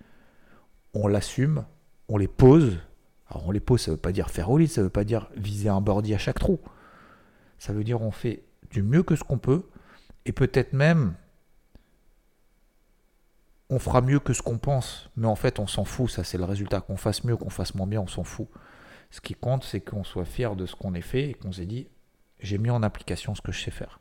on 0.95 1.09
l'assume, 1.09 1.65
on 2.09 2.17
les 2.17 2.29
pose. 2.29 2.79
Alors 3.29 3.47
on 3.47 3.51
les 3.51 3.61
pose, 3.61 3.83
ça 3.83 3.91
ne 3.91 3.97
veut 3.97 4.01
pas 4.01 4.13
dire 4.13 4.31
faire 4.31 4.51
au 4.51 4.57
lit, 4.57 4.69
ça 4.69 4.81
ne 4.81 4.87
veut 4.87 4.91
pas 4.91 5.05
dire 5.05 5.29
viser 5.37 5.69
un 5.69 5.81
birdie 5.81 6.15
à 6.15 6.19
chaque 6.19 6.39
trou. 6.39 6.61
Ça 7.59 7.73
veut 7.73 7.85
dire 7.85 8.01
on 8.01 8.11
fait 8.11 8.45
du 8.71 8.83
mieux 8.83 9.03
que 9.03 9.17
ce 9.17 9.25
qu'on 9.25 9.39
peut 9.39 9.69
et 10.25 10.33
peut-être 10.33 10.73
même, 10.73 11.15
on 13.71 13.79
fera 13.79 14.01
mieux 14.01 14.21
que 14.21 14.33
ce 14.33 14.43
qu'on 14.43 14.59
pense, 14.59 15.11
mais 15.17 15.27
en 15.27 15.37
fait, 15.37 15.59
on 15.59 15.67
s'en 15.67 15.85
fout. 15.85 16.11
Ça, 16.11 16.25
c'est 16.25 16.39
le 16.39 16.45
résultat. 16.45 16.81
Qu'on 16.81 16.97
fasse 16.97 17.25
mieux, 17.25 17.37
qu'on 17.37 17.51
fasse 17.51 17.75
moins 17.75 17.87
bien, 17.87 18.01
on 18.01 18.07
s'en 18.07 18.25
fout. 18.25 18.49
Ce 19.11 19.21
qui 19.21 19.35
compte, 19.35 19.65
c'est 19.65 19.81
qu'on 19.81 20.05
soit 20.05 20.25
fier 20.25 20.57
de 20.57 20.67
ce 20.67 20.75
qu'on 20.75 20.95
ait 20.95 21.01
fait 21.01 21.31
et 21.31 21.35
qu'on 21.35 21.53
s'est 21.53 21.67
dit, 21.67 21.89
j'ai 22.41 22.59
mis 22.59 22.71
en 22.71 22.83
application 22.83 23.35
ce 23.35 23.43
que 23.43 23.53
je 23.53 23.61
sais 23.63 23.71
faire. 23.71 24.01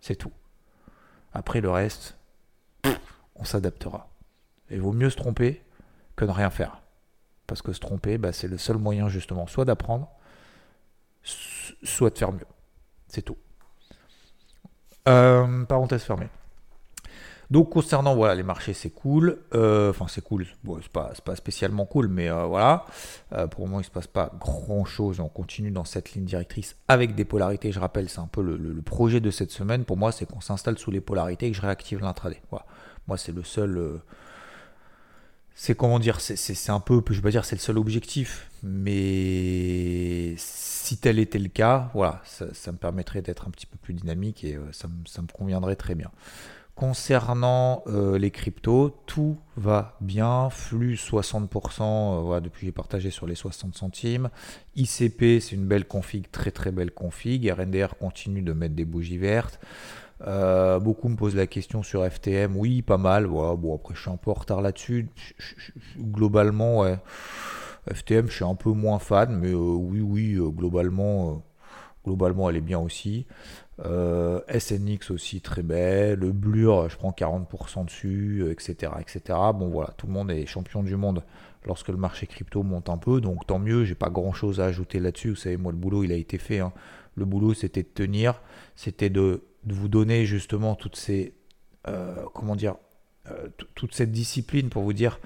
C'est 0.00 0.16
tout. 0.16 0.32
Après 1.32 1.60
le 1.60 1.70
reste, 1.70 2.16
on 3.34 3.44
s'adaptera. 3.44 4.08
Il 4.70 4.80
vaut 4.80 4.92
mieux 4.92 5.10
se 5.10 5.16
tromper 5.16 5.62
que 6.16 6.24
de 6.24 6.30
rien 6.30 6.50
faire. 6.50 6.80
Parce 7.46 7.62
que 7.62 7.72
se 7.72 7.80
tromper, 7.80 8.18
bah, 8.18 8.32
c'est 8.32 8.48
le 8.48 8.58
seul 8.58 8.78
moyen 8.78 9.08
justement, 9.08 9.46
soit 9.46 9.64
d'apprendre, 9.64 10.08
soit 11.22 12.10
de 12.10 12.18
faire 12.18 12.32
mieux. 12.32 12.46
C'est 13.08 13.22
tout. 13.22 13.36
Euh, 15.08 15.64
parenthèse 15.64 16.02
fermée. 16.02 16.28
Donc 17.50 17.70
concernant 17.70 18.14
voilà 18.14 18.34
les 18.34 18.42
marchés 18.42 18.72
c'est 18.72 18.90
cool, 18.90 19.38
euh, 19.54 19.90
enfin 19.90 20.06
c'est 20.08 20.22
cool, 20.22 20.46
bon, 20.64 20.78
c'est 20.82 20.90
pas, 20.90 21.12
pas, 21.24 21.36
spécialement 21.36 21.86
cool 21.86 22.08
mais 22.08 22.28
euh, 22.28 22.44
voilà, 22.44 22.84
pour 23.50 23.64
le 23.64 23.70
moment 23.70 23.80
il 23.80 23.84
se 23.84 23.90
passe 23.90 24.08
pas 24.08 24.32
grand 24.40 24.84
chose, 24.84 25.20
on 25.20 25.28
continue 25.28 25.70
dans 25.70 25.84
cette 25.84 26.12
ligne 26.12 26.24
directrice 26.24 26.76
avec 26.88 27.14
des 27.14 27.24
polarités, 27.24 27.70
je 27.70 27.78
rappelle 27.78 28.08
c'est 28.08 28.20
un 28.20 28.26
peu 28.26 28.42
le, 28.42 28.82
projet 28.82 29.20
de 29.20 29.30
cette 29.30 29.50
semaine. 29.50 29.84
Pour 29.84 29.96
moi 29.96 30.12
c'est 30.12 30.26
qu'on 30.26 30.40
s'installe 30.40 30.78
sous 30.78 30.90
les 30.90 31.00
polarités 31.00 31.46
et 31.46 31.50
que 31.50 31.56
je 31.56 31.62
réactive 31.62 32.00
l'intraday, 32.00 32.42
voilà. 32.50 32.66
moi 33.06 33.16
c'est 33.16 33.32
le 33.32 33.44
seul, 33.44 34.00
c'est 35.58 35.74
comment 35.74 35.98
dire, 35.98 36.20
c'est 36.20 36.70
un 36.70 36.80
peu, 36.80 37.02
je 37.08 37.14
vais 37.14 37.22
pas 37.22 37.30
dire 37.30 37.46
c'est 37.46 37.56
le 37.56 37.60
seul 37.60 37.78
objectif, 37.78 38.50
mais 38.62 40.34
si 40.36 40.98
tel 40.98 41.18
était 41.18 41.38
le 41.38 41.48
cas, 41.48 41.90
voilà, 41.94 42.20
ça, 42.24 42.72
me 42.72 42.76
permettrait 42.76 43.22
d'être 43.22 43.48
un 43.48 43.50
petit 43.50 43.64
peu 43.64 43.78
plus 43.78 43.94
dynamique 43.94 44.44
et 44.44 44.56
euh, 44.56 44.70
ça, 44.72 44.86
me 44.88 45.32
conviendrait 45.32 45.76
très 45.76 45.94
bien. 45.94 46.10
Concernant 46.76 47.82
euh, 47.88 48.18
les 48.18 48.30
cryptos, 48.30 48.90
tout 49.06 49.36
va 49.56 49.96
bien. 50.00 50.50
Flux 50.50 50.94
60%, 50.94 51.82
euh, 51.82 52.20
voilà, 52.20 52.40
depuis 52.40 52.66
j'ai 52.66 52.72
partagé 52.72 53.10
sur 53.10 53.26
les 53.26 53.34
60 53.34 53.74
centimes. 53.74 54.30
ICP, 54.76 55.40
c'est 55.40 55.52
une 55.52 55.66
belle 55.66 55.86
config, 55.86 56.30
très 56.30 56.52
très 56.52 56.70
belle 56.70 56.92
config. 56.92 57.50
RNDR 57.50 57.96
continue 57.98 58.42
de 58.42 58.52
mettre 58.52 58.74
des 58.74 58.84
bougies 58.84 59.18
vertes. 59.18 59.58
beaucoup 60.20 61.08
me 61.08 61.16
posent 61.16 61.34
la 61.34 61.48
question 61.48 61.82
sur 61.82 62.08
FTM. 62.08 62.56
Oui, 62.56 62.82
pas 62.82 62.98
mal. 62.98 63.24
Voilà, 63.24 63.56
bon, 63.56 63.74
après, 63.74 63.94
je 63.94 64.02
suis 64.02 64.10
un 64.10 64.18
peu 64.18 64.30
en 64.30 64.34
retard 64.34 64.60
là-dessus. 64.60 65.08
Globalement, 65.98 66.84
FTM, 67.92 68.28
je 68.28 68.34
suis 68.34 68.44
un 68.44 68.54
peu 68.54 68.70
moins 68.70 68.98
fan, 68.98 69.38
mais 69.38 69.50
euh, 69.50 69.56
oui, 69.56 70.00
oui, 70.00 70.34
euh, 70.34 70.48
globalement, 70.48 71.30
euh, 71.30 71.34
globalement, 72.06 72.48
elle 72.48 72.56
est 72.56 72.60
bien 72.60 72.78
aussi. 72.78 73.26
SNX 73.78 75.10
aussi 75.10 75.40
très 75.40 75.62
belle. 75.62 76.20
Le 76.20 76.32
Blur, 76.32 76.88
je 76.88 76.96
prends 76.96 77.10
40% 77.10 77.84
dessus, 77.84 78.46
etc., 78.50 78.92
etc. 79.00 79.20
Bon, 79.54 79.68
voilà, 79.68 79.90
tout 79.98 80.06
le 80.06 80.12
monde 80.12 80.30
est 80.30 80.46
champion 80.46 80.82
du 80.82 80.96
monde 80.96 81.22
lorsque 81.66 81.88
le 81.88 81.96
marché 81.96 82.26
crypto 82.26 82.62
monte 82.62 82.88
un 82.88 82.96
peu, 82.96 83.20
donc 83.20 83.46
tant 83.46 83.58
mieux. 83.58 83.84
J'ai 83.84 83.94
pas 83.94 84.08
grand 84.08 84.32
chose 84.32 84.60
à 84.60 84.64
ajouter 84.64 84.98
là-dessus. 84.98 85.30
Vous 85.30 85.36
savez, 85.36 85.56
moi, 85.56 85.72
le 85.72 85.78
boulot, 85.78 86.04
il 86.04 86.12
a 86.12 86.16
été 86.16 86.38
fait. 86.38 86.60
Hein. 86.60 86.72
Le 87.16 87.24
boulot, 87.24 87.52
c'était 87.52 87.82
de 87.82 87.88
tenir, 87.88 88.40
c'était 88.76 89.10
de, 89.10 89.42
vous 89.64 89.88
donner 89.88 90.26
justement 90.26 90.76
toutes 90.76 90.96
ces, 90.96 91.34
comment 92.32 92.54
dire, 92.54 92.76
toute 93.74 93.94
cette 93.94 94.12
discipline 94.12 94.68
pour 94.68 94.84
vous 94.84 94.92
dire 94.92 95.18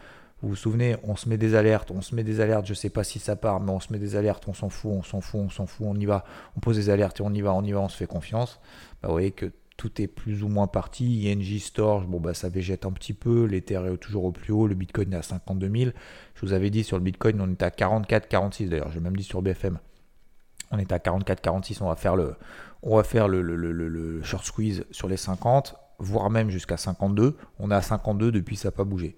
vous 0.43 0.51
vous 0.51 0.57
souvenez, 0.57 0.97
on 1.03 1.17
se 1.17 1.29
met 1.29 1.37
des 1.37 1.55
alertes, 1.55 1.91
on 1.91 2.01
se 2.01 2.15
met 2.15 2.25
des 2.25 2.41
alertes, 2.41 2.67
je 2.67 2.73
ne 2.73 2.77
sais 2.77 2.89
pas 2.89 3.05
si 3.05 3.19
ça 3.19 3.37
part, 3.37 3.61
mais 3.61 3.71
on 3.71 3.81
se 3.81 3.93
met 3.93 3.99
des 3.99 4.17
alertes, 4.17 4.49
on 4.49 4.55
s'en 4.55 4.71
fout, 4.71 4.91
on 4.93 5.03
s'en 5.03 5.21
fout, 5.21 5.41
on 5.41 5.51
s'en 5.51 5.67
fout, 5.67 5.87
on 5.89 5.95
y 5.95 6.07
va, 6.07 6.25
on 6.57 6.61
pose 6.61 6.77
des 6.77 6.89
alertes 6.89 7.21
et 7.21 7.23
on 7.23 7.33
y 7.33 7.43
va, 7.43 7.53
on 7.53 7.63
y 7.63 7.73
va, 7.73 7.81
on 7.81 7.89
se 7.89 7.97
fait 7.97 8.07
confiance. 8.07 8.59
Bah, 9.03 9.09
vous 9.09 9.15
voyez 9.15 9.33
que 9.33 9.53
tout 9.77 10.01
est 10.01 10.07
plus 10.07 10.43
ou 10.43 10.49
moins 10.49 10.67
parti. 10.67 11.31
ING 11.31 11.59
Storage, 11.59 12.07
bon 12.07 12.21
bah 12.21 12.35
ça 12.35 12.49
végète 12.49 12.85
un 12.85 12.93
petit 12.93 13.15
peu, 13.15 13.45
l'Ether 13.45 13.81
est 13.87 13.97
toujours 13.97 14.25
au 14.25 14.33
plus 14.33 14.53
haut, 14.53 14.67
le 14.67 14.75
Bitcoin 14.75 15.13
est 15.13 15.17
à 15.17 15.23
52 15.23 15.71
000. 15.75 15.91
Je 16.35 16.47
vous 16.47 16.53
avais 16.53 16.71
dit 16.71 16.85
sur 16.85 16.97
le 16.97 17.03
Bitcoin, 17.03 17.41
on 17.41 17.51
est 17.51 17.63
à 17.63 17.71
44, 17.71 18.29
46 18.29 18.69
d'ailleurs, 18.69 18.91
j'ai 18.93 19.01
même 19.01 19.17
dit 19.17 19.25
sur 19.25 19.43
BFM. 19.43 19.79
On 20.71 20.79
est 20.79 20.93
à 20.93 20.99
44, 20.99 21.41
46, 21.41 21.81
on 21.81 21.89
va 21.89 21.97
faire 21.97 22.15
le, 22.15 22.35
on 22.83 22.97
va 22.97 23.05
faire 23.05 23.27
le, 23.27 23.43
le 23.43 24.23
short 24.23 24.45
squeeze 24.45 24.85
sur 24.91 25.09
les 25.09 25.17
50, 25.17 25.75
voire 25.99 26.31
même 26.31 26.51
jusqu'à 26.51 26.77
52. 26.77 27.37
On 27.59 27.71
est 27.71 27.75
à 27.75 27.83
52 27.83 28.33
depuis, 28.33 28.57
ça 28.57 28.69
n'a 28.69 28.73
pas 28.73 28.85
bougé. 28.85 29.17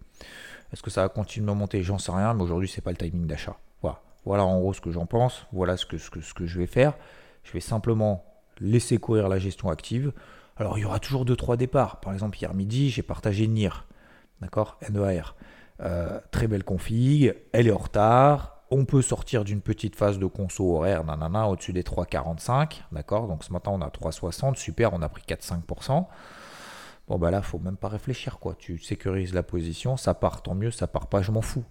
Est-ce 0.72 0.82
que 0.82 0.90
ça 0.90 1.02
va 1.02 1.08
continuer 1.08 1.50
à 1.50 1.54
monter? 1.54 1.82
J'en 1.82 1.98
sais 1.98 2.12
rien, 2.12 2.34
mais 2.34 2.42
aujourd'hui, 2.42 2.68
c'est 2.68 2.80
pas 2.80 2.90
le 2.90 2.96
timing 2.96 3.26
d'achat. 3.26 3.56
Voilà. 3.82 4.00
voilà 4.24 4.44
en 4.44 4.58
gros 4.58 4.72
ce 4.72 4.80
que 4.80 4.90
j'en 4.90 5.06
pense. 5.06 5.46
Voilà 5.52 5.76
ce 5.76 5.84
que, 5.84 5.96
je 6.46 6.58
vais 6.58 6.66
faire. 6.66 6.94
Je 7.44 7.52
vais 7.52 7.60
simplement 7.60 8.24
laisser 8.60 8.98
courir 8.98 9.28
la 9.28 9.38
gestion 9.38 9.70
active. 9.70 10.12
Alors, 10.56 10.78
il 10.78 10.82
y 10.82 10.84
aura 10.84 10.98
toujours 10.98 11.24
2-3 11.24 11.56
départs. 11.56 12.00
Par 12.00 12.12
exemple, 12.12 12.38
hier 12.38 12.54
midi, 12.54 12.90
j'ai 12.90 13.02
partagé 13.02 13.46
NIR. 13.48 13.86
D'accord? 14.40 14.78
NEAR. 14.90 15.34
Euh, 15.80 16.20
très 16.30 16.46
belle 16.46 16.64
config. 16.64 17.34
Elle 17.52 17.68
est 17.68 17.72
en 17.72 17.78
retard. 17.78 18.62
On 18.70 18.86
peut 18.86 19.02
sortir 19.02 19.44
d'une 19.44 19.60
petite 19.60 19.96
phase 19.96 20.18
de 20.18 20.24
conso 20.24 20.76
horaire, 20.76 21.04
nanana, 21.04 21.48
au-dessus 21.48 21.74
des 21.74 21.82
3,45. 21.82 22.80
D'accord? 22.92 23.28
Donc 23.28 23.44
ce 23.44 23.52
matin, 23.52 23.70
on 23.74 23.82
a 23.82 23.88
3,60. 23.88 24.56
Super, 24.56 24.94
on 24.94 25.02
a 25.02 25.08
pris 25.10 25.22
4-5%. 25.28 26.06
Bon, 27.12 27.18
bah 27.18 27.30
là, 27.30 27.42
faut 27.42 27.58
même 27.58 27.76
pas 27.76 27.88
réfléchir, 27.88 28.38
quoi. 28.38 28.54
Tu 28.58 28.78
sécurises 28.78 29.34
la 29.34 29.42
position, 29.42 29.98
ça 29.98 30.14
part, 30.14 30.40
tant 30.42 30.54
mieux, 30.54 30.70
ça 30.70 30.86
part 30.86 31.08
pas, 31.08 31.20
je 31.20 31.30
m'en 31.30 31.42
fous. 31.42 31.62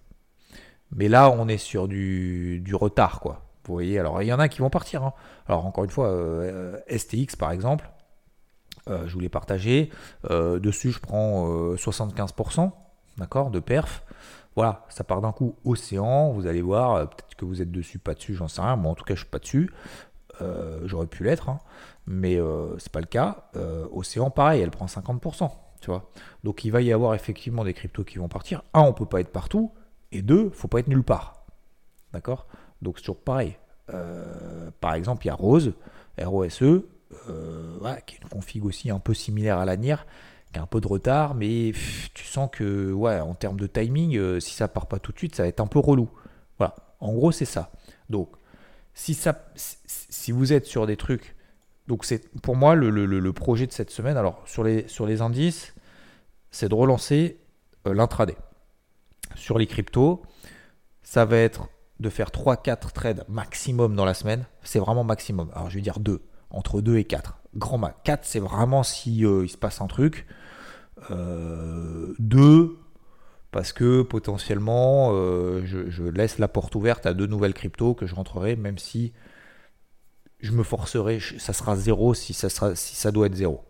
Mais 0.91 1.07
là, 1.07 1.31
on 1.31 1.47
est 1.47 1.57
sur 1.57 1.87
du, 1.87 2.63
retard, 2.73 3.19
quoi. 3.19 3.41
Vous 3.65 3.73
voyez, 3.73 3.97
alors 3.97 4.21
il 4.21 4.27
y 4.27 4.33
en 4.33 4.37
a 4.37 4.47
qui 4.47 4.59
vont 4.59 4.69
partir. 4.69 5.03
Hein. 5.03 5.13
Alors, 5.47 5.65
encore 5.65 5.83
une 5.83 5.89
fois, 5.89 6.09
euh, 6.09 6.77
STX, 6.95 7.35
par 7.39 7.49
exemple, 7.49 7.89
euh, 8.87 9.07
je 9.07 9.13
voulais 9.15 9.29
partager. 9.29 9.89
Euh, 10.29 10.59
dessus, 10.59 10.91
je 10.91 10.99
prends 10.99 11.73
75%, 11.73 12.71
d'accord, 13.17 13.49
de 13.49 13.59
perf. 13.59 14.03
Voilà, 14.55 14.85
ça 14.89 15.03
part 15.03 15.21
d'un 15.21 15.31
coup 15.31 15.55
océan. 15.65 16.33
Vous 16.33 16.45
allez 16.45 16.61
voir, 16.61 17.09
peut-être 17.09 17.33
que 17.35 17.45
vous 17.45 17.63
êtes 17.63 17.71
dessus, 17.71 17.97
pas 17.97 18.13
dessus, 18.13 18.35
j'en 18.35 18.47
sais 18.47 18.61
rien. 18.61 18.73
En 18.73 18.93
tout 18.93 19.05
cas, 19.05 19.15
je 19.15 19.21
suis 19.21 19.29
pas 19.29 19.39
dessus. 19.39 19.71
J'aurais 20.85 21.07
pu 21.07 21.23
l'être. 21.23 21.49
Hein 21.49 21.59
mais 22.07 22.39
euh, 22.39 22.77
c'est 22.77 22.91
pas 22.91 22.99
le 22.99 23.05
cas. 23.05 23.49
Euh, 23.55 23.87
Océan, 23.91 24.29
pareil, 24.29 24.61
elle 24.61 24.71
prend 24.71 24.85
50%. 24.85 25.49
Tu 25.79 25.87
vois 25.87 26.11
Donc 26.43 26.63
il 26.63 26.71
va 26.71 26.81
y 26.81 26.93
avoir 26.93 27.15
effectivement 27.15 27.63
des 27.63 27.73
cryptos 27.73 28.03
qui 28.03 28.17
vont 28.17 28.27
partir. 28.27 28.63
Un, 28.73 28.81
on 28.81 28.93
peut 28.93 29.05
pas 29.05 29.19
être 29.19 29.31
partout. 29.31 29.71
Et 30.11 30.21
deux, 30.21 30.49
faut 30.51 30.67
pas 30.67 30.79
être 30.79 30.87
nulle 30.87 31.03
part. 31.03 31.45
D'accord? 32.13 32.47
Donc 32.81 32.97
c'est 32.97 33.03
toujours 33.03 33.21
pareil. 33.21 33.57
Euh, 33.93 34.69
par 34.79 34.93
exemple, 34.93 35.25
il 35.25 35.29
y 35.29 35.31
a 35.31 35.35
Rose, 35.35 35.73
ROSE, 36.21 36.61
euh, 36.61 37.95
qui 38.05 38.15
est 38.15 38.21
une 38.21 38.29
config 38.29 38.63
aussi 38.65 38.89
un 38.89 38.99
peu 38.99 39.13
similaire 39.13 39.57
à 39.57 39.65
la 39.65 39.75
NIR, 39.75 40.05
qui 40.53 40.59
a 40.59 40.61
un 40.61 40.67
peu 40.67 40.81
de 40.81 40.87
retard, 40.87 41.33
mais 41.33 41.71
tu 42.13 42.25
sens 42.25 42.49
que, 42.51 42.91
ouais, 42.91 43.19
en 43.19 43.33
termes 43.33 43.57
de 43.57 43.67
timing, 43.67 44.39
si 44.39 44.53
ça 44.53 44.67
part 44.67 44.87
pas 44.87 44.99
tout 44.99 45.11
de 45.11 45.17
suite, 45.17 45.35
ça 45.35 45.43
va 45.43 45.49
être 45.49 45.61
un 45.61 45.67
peu 45.67 45.79
relou. 45.79 46.09
Voilà. 46.57 46.75
En 46.99 47.13
gros, 47.13 47.31
c'est 47.31 47.45
ça. 47.45 47.71
Donc, 48.09 48.29
si, 48.93 50.31
vous 50.31 50.53
êtes 50.53 50.65
sur 50.65 50.85
des 50.87 50.97
trucs 50.97 51.35
donc 51.87 52.05
c'est 52.05 52.29
pour 52.41 52.55
moi 52.55 52.75
le, 52.75 53.33
projet 53.33 53.67
de 53.67 53.73
cette 53.73 53.91
semaine. 53.91 54.15
Alors 54.15 54.41
sur 54.45 54.63
les, 54.63 55.21
indices, 55.21 55.73
c'est 56.49 56.69
de 56.69 56.73
relancer 56.73 57.37
euh, 57.85 57.93
l'intraday. 57.93 58.37
Sur 59.35 59.57
les 59.57 59.67
cryptos, 59.67 60.21
ça 61.03 61.25
va 61.25 61.35
être 61.35 61.67
de 61.99 62.09
faire 62.09 62.29
3-4 62.29 62.93
trades 62.93 63.25
maximum 63.27 63.95
dans 63.95 64.05
la 64.05 64.13
semaine. 64.13 64.45
C'est 64.63 64.79
vraiment 64.79 65.03
maximum. 65.03 65.49
Alors 65.53 65.69
je 65.69 65.75
vais 65.75 65.81
dire 65.81 65.99
2, 65.99 66.21
entre 66.49 66.79
2 66.79 66.97
et 66.97 67.03
4. 67.03 67.39
Grand 67.55 67.77
max. 67.77 67.95
4, 68.05 68.23
c'est 68.23 68.39
vraiment 68.39 68.83
si 68.83 69.17
il 69.17 69.49
se 69.49 69.57
passe 69.57 69.81
un 69.81 69.87
truc. 69.87 70.25
2, 71.09 72.77
parce 73.51 73.73
que 73.73 74.01
potentiellement, 74.01 75.11
je, 75.65 76.03
laisse 76.09 76.39
la 76.39 76.47
porte 76.47 76.75
ouverte 76.75 77.05
à 77.05 77.13
deux 77.13 77.27
nouvelles 77.27 77.53
cryptos 77.53 77.93
que 77.93 78.05
je 78.05 78.15
rentrerai, 78.15 78.55
même 78.55 78.77
si 78.77 79.13
je 80.39 80.51
me 80.51 80.63
forcerai, 80.63 81.19
ça 81.37 81.53
sera 81.53 81.75
0 81.75 82.13
si 82.13 82.33
ça, 82.33 82.49
sera, 82.49 82.75
si 82.75 82.95
ça 82.95 83.11
doit 83.11 83.27
être 83.27 83.35
0. 83.35 83.63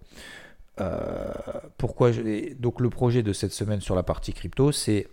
pourquoi 1.78 2.12
Donc 2.60 2.80
le 2.80 2.90
projet 2.90 3.24
de 3.24 3.34
cette 3.34 3.54
semaine 3.54 3.82
sur 3.82 3.96
la 3.96 4.04
partie 4.04 4.34
crypto, 4.34 4.72
c'est 4.72 5.08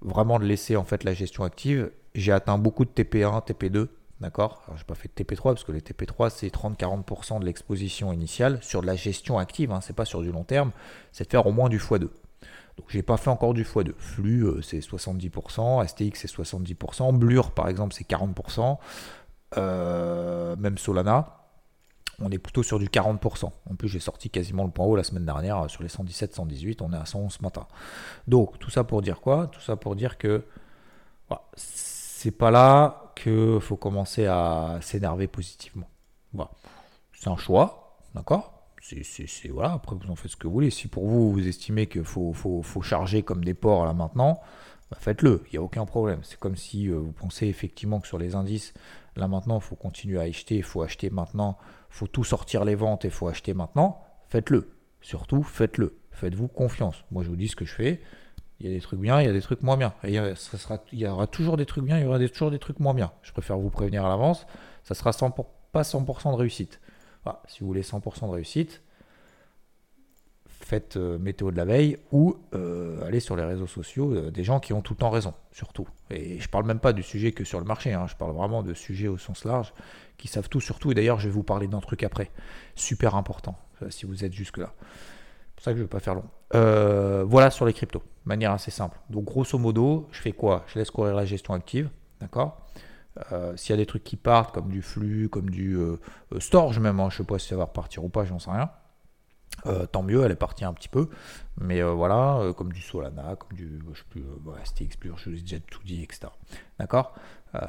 vraiment 0.00 0.38
de 0.38 0.44
laisser 0.44 0.76
en 0.76 0.84
fait 0.84 1.04
la 1.04 1.14
gestion 1.14 1.44
active. 1.44 1.90
J'ai 2.14 2.32
atteint 2.32 2.58
beaucoup 2.58 2.84
de 2.84 2.90
TP1, 2.90 3.46
TP2, 3.46 3.88
d'accord? 4.20 4.62
Je 4.68 4.80
n'ai 4.80 4.84
pas 4.84 4.94
fait 4.94 5.08
de 5.08 5.24
TP3 5.24 5.42
parce 5.42 5.64
que 5.64 5.72
les 5.72 5.80
TP3 5.80 6.30
c'est 6.30 6.52
30-40% 6.52 7.40
de 7.40 7.44
l'exposition 7.44 8.12
initiale 8.12 8.58
sur 8.62 8.82
de 8.82 8.86
la 8.86 8.96
gestion 8.96 9.38
active, 9.38 9.72
hein, 9.72 9.80
c'est 9.80 9.96
pas 9.96 10.04
sur 10.04 10.22
du 10.22 10.32
long 10.32 10.44
terme, 10.44 10.72
c'est 11.12 11.24
de 11.24 11.30
faire 11.30 11.46
au 11.46 11.52
moins 11.52 11.68
du 11.68 11.78
x2. 11.78 12.08
Donc 12.78 12.86
j'ai 12.88 13.02
pas 13.02 13.16
fait 13.16 13.30
encore 13.30 13.54
du 13.54 13.64
x2. 13.64 13.92
Flux 13.98 14.44
euh, 14.44 14.62
c'est 14.62 14.78
70%, 14.78 15.86
STX 15.86 16.12
c'est 16.14 16.30
70%, 16.30 17.16
Blur 17.16 17.50
par 17.50 17.68
exemple 17.68 17.94
c'est 17.94 18.08
40%, 18.08 18.78
euh, 19.56 20.56
même 20.56 20.78
Solana 20.78 21.34
on 22.20 22.30
est 22.30 22.38
plutôt 22.38 22.62
sur 22.62 22.78
du 22.78 22.88
40%. 22.88 23.44
En 23.70 23.74
plus, 23.76 23.88
j'ai 23.88 24.00
sorti 24.00 24.28
quasiment 24.28 24.64
le 24.64 24.70
point 24.70 24.84
haut 24.84 24.96
la 24.96 25.04
semaine 25.04 25.24
dernière 25.24 25.64
euh, 25.64 25.68
sur 25.68 25.82
les 25.82 25.88
117, 25.88 26.34
118, 26.34 26.82
on 26.82 26.92
est 26.92 26.96
à 26.96 27.04
111 27.04 27.32
ce 27.32 27.42
matin. 27.42 27.66
Donc, 28.26 28.58
tout 28.58 28.70
ça 28.70 28.82
pour 28.82 29.02
dire 29.02 29.20
quoi? 29.20 29.46
Tout 29.46 29.60
ça 29.60 29.76
pour 29.76 29.94
dire 29.94 30.18
que 30.18 30.44
c'est 31.54 32.32
pas 32.32 32.50
là 32.50 33.12
qu'il 33.14 33.60
faut 33.60 33.76
commencer 33.76 34.26
à 34.26 34.78
s'énerver 34.80 35.28
positivement. 35.28 35.88
Voilà. 36.32 36.50
C'est 37.12 37.28
un 37.28 37.36
choix, 37.36 37.98
d'accord? 38.14 38.57
C'est, 38.80 39.48
voilà, 39.48 39.72
après 39.72 39.96
vous 39.96 40.10
en 40.10 40.16
faites 40.16 40.30
ce 40.30 40.36
que 40.36 40.46
vous 40.46 40.52
voulez. 40.52 40.70
Si 40.70 40.88
pour 40.88 41.06
vous, 41.06 41.32
vous 41.32 41.48
estimez 41.48 41.86
qu'il 41.86 42.04
faut, 42.04 42.32
faut, 42.32 42.82
charger 42.82 43.22
comme 43.22 43.44
des 43.44 43.54
porcs 43.54 43.84
là 43.84 43.92
maintenant, 43.92 44.40
bah, 44.90 44.98
faites-le, 45.00 45.42
il 45.46 45.52
n'y 45.52 45.58
a 45.58 45.62
aucun 45.62 45.84
problème. 45.84 46.20
C'est 46.22 46.38
comme 46.38 46.56
si 46.56 46.88
euh, 46.88 46.98
vous 46.98 47.12
pensez 47.12 47.46
effectivement 47.46 48.00
que 48.00 48.06
sur 48.06 48.18
les 48.18 48.34
indices, 48.34 48.74
là 49.16 49.28
maintenant, 49.28 49.58
il 49.58 49.62
faut 49.62 49.76
continuer 49.76 50.18
à 50.18 50.22
acheter, 50.22 50.56
il 50.56 50.62
faut 50.62 50.82
acheter 50.82 51.10
maintenant 51.10 51.58
faut 51.90 52.06
tout 52.06 52.24
sortir 52.24 52.64
les 52.64 52.74
ventes 52.74 53.04
et 53.04 53.10
faut 53.10 53.28
acheter 53.28 53.54
maintenant, 53.54 54.02
faites-le. 54.28 54.70
Surtout, 55.00 55.42
faites-le. 55.42 55.98
Faites-vous 56.10 56.48
confiance. 56.48 57.04
Moi, 57.10 57.22
je 57.22 57.28
vous 57.28 57.36
dis 57.36 57.48
ce 57.48 57.56
que 57.56 57.64
je 57.64 57.74
fais. 57.74 58.00
Il 58.60 58.66
y 58.66 58.70
a 58.70 58.74
des 58.74 58.80
trucs 58.80 58.98
bien, 58.98 59.20
il 59.20 59.26
y 59.26 59.30
a 59.30 59.32
des 59.32 59.40
trucs 59.40 59.62
moins 59.62 59.76
bien. 59.76 59.94
Et 60.02 60.14
il, 60.14 60.34
il 60.92 60.98
y 60.98 61.06
aura 61.06 61.26
toujours 61.28 61.56
des 61.56 61.66
trucs 61.66 61.84
bien, 61.84 61.98
il 61.98 62.02
y 62.02 62.06
aura 62.06 62.18
toujours 62.28 62.50
des 62.50 62.58
trucs 62.58 62.80
moins 62.80 62.94
bien. 62.94 63.12
Je 63.22 63.32
préfère 63.32 63.56
vous 63.56 63.70
prévenir 63.70 64.04
à 64.04 64.08
l'avance. 64.08 64.46
Ça 64.82 64.94
sera 64.94 65.12
pas 65.72 65.82
100% 65.82 66.32
de 66.32 66.36
réussite. 66.36 66.80
Si 67.46 67.60
vous 67.60 67.66
voulez 67.66 67.82
100% 67.82 68.26
de 68.26 68.32
réussite, 68.32 68.82
faites 70.68 70.98
euh, 70.98 71.18
météo 71.18 71.50
de 71.50 71.56
la 71.56 71.64
veille 71.64 71.96
ou 72.12 72.36
euh, 72.54 73.06
allez 73.06 73.20
sur 73.20 73.36
les 73.36 73.44
réseaux 73.44 73.66
sociaux 73.66 74.12
euh, 74.12 74.30
des 74.30 74.44
gens 74.44 74.60
qui 74.60 74.74
ont 74.74 74.82
tout 74.82 74.92
le 74.92 74.98
temps 74.98 75.08
raison, 75.08 75.32
surtout. 75.50 75.88
Et 76.10 76.38
je 76.40 76.48
parle 76.48 76.66
même 76.66 76.78
pas 76.78 76.92
du 76.92 77.02
sujet 77.02 77.32
que 77.32 77.42
sur 77.42 77.58
le 77.58 77.64
marché, 77.64 77.94
hein. 77.94 78.06
je 78.06 78.14
parle 78.16 78.32
vraiment 78.32 78.62
de 78.62 78.74
sujets 78.74 79.08
au 79.08 79.16
sens 79.16 79.44
large 79.44 79.72
qui 80.18 80.28
savent 80.28 80.48
tout 80.50 80.60
surtout. 80.60 80.90
Et 80.90 80.94
d'ailleurs, 80.94 81.20
je 81.20 81.28
vais 81.28 81.34
vous 81.34 81.42
parler 81.42 81.68
d'un 81.68 81.80
truc 81.80 82.02
après, 82.02 82.30
super 82.74 83.14
important, 83.14 83.56
si 83.88 84.04
vous 84.04 84.24
êtes 84.24 84.34
jusque-là. 84.34 84.74
C'est 84.76 85.54
pour 85.54 85.64
ça 85.64 85.70
que 85.70 85.78
je 85.78 85.82
ne 85.82 85.86
vais 85.86 85.90
pas 85.90 86.00
faire 86.00 86.14
long. 86.14 87.24
voilà 87.24 87.50
sur 87.50 87.64
les 87.64 87.72
cryptos, 87.72 88.02
manière 88.26 88.52
assez 88.52 88.70
simple. 88.70 88.98
Donc 89.08 89.24
grosso 89.24 89.56
modo, 89.58 90.06
je 90.12 90.20
fais 90.20 90.32
quoi? 90.32 90.64
Je 90.66 90.78
laisse 90.78 90.90
courir 90.90 91.14
la 91.14 91.24
gestion 91.24 91.54
active, 91.54 91.88
d'accord? 92.20 92.66
S'il 93.56 93.70
y 93.70 93.72
a 93.72 93.76
des 93.76 93.86
trucs 93.86 94.04
qui 94.04 94.16
partent, 94.16 94.54
comme 94.54 94.70
du 94.70 94.82
flux, 94.82 95.28
comme 95.28 95.50
du 95.50 95.76
storage 96.38 96.78
même, 96.78 97.00
hein, 97.00 97.08
je 97.10 97.14
ne 97.16 97.18
sais 97.18 97.26
pas 97.26 97.38
si 97.38 97.48
ça 97.48 97.56
va 97.56 97.64
repartir 97.64 98.04
ou 98.04 98.08
pas, 98.08 98.24
j'en 98.24 98.38
sais 98.38 98.50
rien. 98.50 98.70
Euh, 99.66 99.86
tant 99.86 100.02
mieux, 100.02 100.24
elle 100.24 100.32
est 100.32 100.36
partie 100.36 100.64
un 100.64 100.72
petit 100.72 100.88
peu. 100.88 101.08
Mais 101.60 101.82
euh, 101.82 101.92
voilà, 101.92 102.38
euh, 102.38 102.52
comme 102.52 102.72
du 102.72 102.80
Solana, 102.80 103.36
comme 103.36 103.56
du 103.56 103.80
je 103.92 103.98
sais 103.98 104.04
plus, 104.10 104.24
STX 104.64 104.96
je 105.02 105.30
vous 105.30 105.36
ai 105.36 105.40
déjà 105.40 105.58
tout 105.58 105.82
dit, 105.84 106.02
etc. 106.02 106.28
D'accord? 106.78 107.14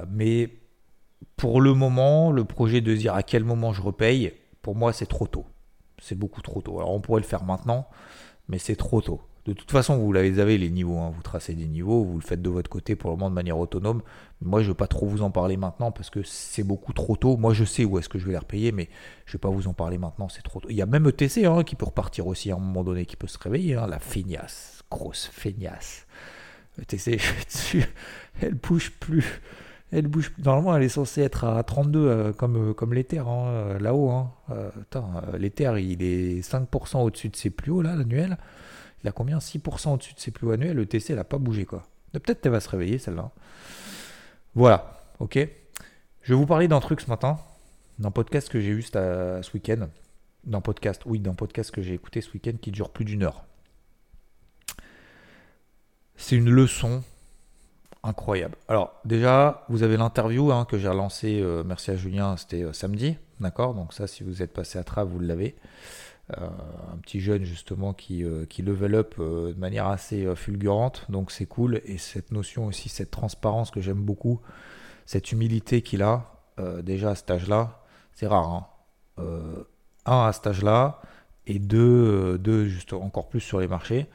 Mais 0.09 0.49
pour 1.37 1.61
le 1.61 1.73
moment, 1.73 2.31
le 2.31 2.43
projet 2.43 2.81
de 2.81 2.93
dire 2.93 3.15
à 3.15 3.23
quel 3.23 3.43
moment 3.43 3.73
je 3.73 3.81
repaye, 3.81 4.33
pour 4.61 4.75
moi, 4.75 4.93
c'est 4.93 5.05
trop 5.05 5.27
tôt. 5.27 5.45
C'est 6.01 6.15
beaucoup 6.15 6.41
trop 6.41 6.61
tôt. 6.61 6.77
Alors 6.77 6.91
on 6.91 7.01
pourrait 7.01 7.21
le 7.21 7.27
faire 7.27 7.43
maintenant, 7.43 7.87
mais 8.47 8.57
c'est 8.57 8.75
trop 8.75 9.01
tôt. 9.01 9.21
De 9.45 9.53
toute 9.53 9.71
façon, 9.71 9.97
vous 9.97 10.15
avez 10.15 10.57
les 10.57 10.69
niveaux, 10.69 10.99
hein. 10.99 11.11
vous 11.15 11.21
tracez 11.23 11.55
des 11.55 11.65
niveaux, 11.65 12.03
vous 12.03 12.19
le 12.19 12.23
faites 12.23 12.41
de 12.41 12.49
votre 12.49 12.69
côté 12.69 12.95
pour 12.95 13.09
le 13.09 13.15
moment 13.15 13.29
de 13.29 13.35
manière 13.35 13.57
autonome. 13.57 14.01
Moi, 14.41 14.61
je 14.61 14.67
ne 14.67 14.69
veux 14.69 14.75
pas 14.75 14.87
trop 14.87 15.05
vous 15.05 15.21
en 15.21 15.31
parler 15.31 15.57
maintenant 15.57 15.91
parce 15.91 16.09
que 16.09 16.23
c'est 16.23 16.63
beaucoup 16.63 16.93
trop 16.93 17.17
tôt. 17.17 17.35
Moi, 17.35 17.53
je 17.53 17.65
sais 17.65 17.83
où 17.83 17.99
est-ce 17.99 18.07
que 18.07 18.17
je 18.17 18.25
vais 18.25 18.31
les 18.31 18.37
repayer, 18.37 18.71
mais 18.71 18.87
je 19.25 19.31
ne 19.31 19.33
vais 19.33 19.39
pas 19.39 19.49
vous 19.49 19.67
en 19.67 19.73
parler 19.73 19.97
maintenant, 19.97 20.29
c'est 20.29 20.41
trop 20.41 20.61
tôt. 20.61 20.69
Il 20.69 20.77
y 20.77 20.81
a 20.81 20.85
même 20.85 21.05
ETC 21.07 21.45
hein, 21.45 21.63
qui 21.63 21.75
peut 21.75 21.85
repartir 21.85 22.25
aussi 22.25 22.49
à 22.51 22.55
un 22.55 22.59
moment 22.59 22.85
donné, 22.85 23.05
qui 23.05 23.17
peut 23.17 23.27
se 23.27 23.37
réveiller. 23.37 23.75
Hein. 23.75 23.87
la 23.87 23.99
feignasse, 23.99 24.83
grosse 24.89 25.27
feignasse. 25.27 26.07
ETC, 26.81 27.19
elle 28.41 28.53
bouge 28.53 28.91
plus. 28.99 29.41
Elle 29.91 30.07
bouge. 30.07 30.31
Normalement, 30.37 30.75
elle 30.75 30.83
est 30.83 30.89
censée 30.89 31.21
être 31.21 31.45
à 31.45 31.61
32 31.63 31.99
euh, 31.99 32.31
comme, 32.31 32.69
euh, 32.69 32.73
comme 32.73 32.93
l'Ether, 32.93 33.23
euh, 33.27 33.79
là-haut. 33.79 34.09
Hein. 34.11 34.31
L'Ether, 35.37 35.73
il 35.79 36.01
est 36.03 36.41
5% 36.41 36.99
au-dessus 37.01 37.29
de 37.29 37.35
ses 37.35 37.49
plus 37.49 37.71
hauts, 37.71 37.81
là, 37.81 37.95
l'annuel. 37.95 38.37
Il 39.03 39.09
a 39.09 39.11
combien? 39.11 39.39
6% 39.39 39.93
au-dessus 39.93 40.13
de 40.13 40.19
ses 40.19 40.31
plus 40.31 40.47
hauts 40.47 40.51
annuels. 40.51 40.75
Le 40.77 40.85
TC, 40.85 41.11
elle 41.11 41.15
n'a 41.17 41.23
pas 41.23 41.39
bougé, 41.39 41.65
quoi. 41.65 41.83
Peut-être 42.13 42.41
qu'elle 42.41 42.51
va 42.51 42.59
se 42.59 42.69
réveiller, 42.69 42.97
celle-là. 42.99 43.31
Voilà, 44.59 44.91
ok. 45.19 45.39
Je 46.21 46.33
vais 46.33 46.37
vous 46.37 46.45
parler 46.45 46.67
d'un 46.67 46.81
truc 46.81 46.99
ce 46.99 47.09
matin, 47.09 47.37
d'un 47.97 48.11
podcast 48.11 48.49
que 48.49 48.59
j'ai 48.59 48.71
eu 48.71 48.81
ce 48.81 49.53
week-end. 49.53 49.87
D'un 50.43 50.59
podcast, 50.59 51.01
oui, 51.05 51.21
d'un 51.21 51.33
podcast 51.33 51.71
que 51.71 51.81
j'ai 51.81 51.93
écouté 51.93 52.19
ce 52.19 52.29
week-end 52.33 52.57
qui 52.61 52.71
dure 52.71 52.89
plus 52.89 53.05
d'une 53.05 53.23
heure. 53.23 53.45
C'est 56.17 56.35
une 56.35 56.49
leçon 56.49 57.03
incroyable. 58.03 58.57
Alors, 58.67 58.99
déjà, 59.05 59.63
vous 59.69 59.83
avez 59.83 59.95
l'interview 59.95 60.51
hein, 60.51 60.65
que 60.65 60.77
j'ai 60.77 60.89
relancé, 60.89 61.39
euh, 61.39 61.63
merci 61.65 61.91
à 61.91 61.95
Julien, 61.95 62.35
c'était 62.35 62.63
euh, 62.63 62.73
samedi, 62.73 63.15
d'accord? 63.39 63.73
Donc, 63.73 63.93
ça, 63.93 64.07
si 64.07 64.23
vous 64.25 64.43
êtes 64.43 64.51
passé 64.51 64.77
à 64.77 64.83
travers, 64.83 65.09
vous 65.09 65.21
l'avez. 65.21 65.55
Euh, 66.37 66.47
un 66.93 66.97
petit 66.97 67.21
jeune 67.21 67.43
justement 67.43 67.91
qui, 67.91 68.23
euh, 68.23 68.45
qui 68.45 68.61
level 68.61 68.93
up 68.93 69.15
euh, 69.17 69.51
de 69.51 69.59
manière 69.59 69.87
assez 69.87 70.35
fulgurante, 70.35 71.05
donc 71.09 71.31
c'est 71.31 71.47
cool. 71.47 71.81
Et 71.85 71.97
cette 71.97 72.31
notion 72.31 72.67
aussi, 72.67 72.87
cette 72.87 73.09
transparence 73.09 73.71
que 73.71 73.81
j'aime 73.81 74.01
beaucoup, 74.01 74.39
cette 75.05 75.31
humilité 75.31 75.81
qu'il 75.81 76.03
a, 76.03 76.35
déjà 76.83 77.11
à 77.11 77.15
cet 77.15 77.31
âge-là, 77.31 77.81
c'est 78.11 78.27
rare. 78.27 78.67
Hein. 79.17 79.25
un 80.05 80.25
à 80.25 80.33
cet 80.33 80.45
âge-là, 80.47 81.01
et 81.47 81.57
deux, 81.57 82.37
deux 82.37 82.65
juste 82.65 82.91
encore 82.91 83.29
plus 83.29 83.39
sur 83.39 83.61
les 83.61 83.67
marchés. 83.67 84.07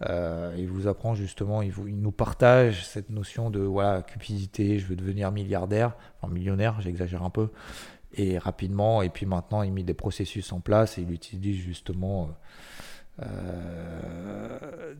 il 0.00 0.66
vous 0.68 0.88
apprend 0.88 1.14
justement, 1.14 1.60
il, 1.60 1.72
nous 2.00 2.12
partage 2.12 2.86
cette 2.86 3.10
notion 3.10 3.50
de 3.50 3.60
voilà, 3.60 4.00
cupidité, 4.00 4.78
je 4.78 4.86
veux 4.86 4.96
devenir 4.96 5.30
milliardaire, 5.32 5.92
enfin 6.18 6.32
millionnaire, 6.32 6.80
j'exagère 6.80 7.22
un 7.24 7.30
peu, 7.30 7.50
et 8.14 8.38
rapidement. 8.38 9.02
Et 9.02 9.08
puis 9.08 9.26
maintenant, 9.26 9.62
il 9.62 9.72
met 9.72 9.82
des 9.82 9.94
processus 9.94 10.52
en 10.52 10.60
place 10.60 10.98
et 10.98 11.02
il 11.02 11.12
utilise 11.12 11.56
justement 11.56 12.30
euh, 13.20 13.24
euh, 13.24 14.94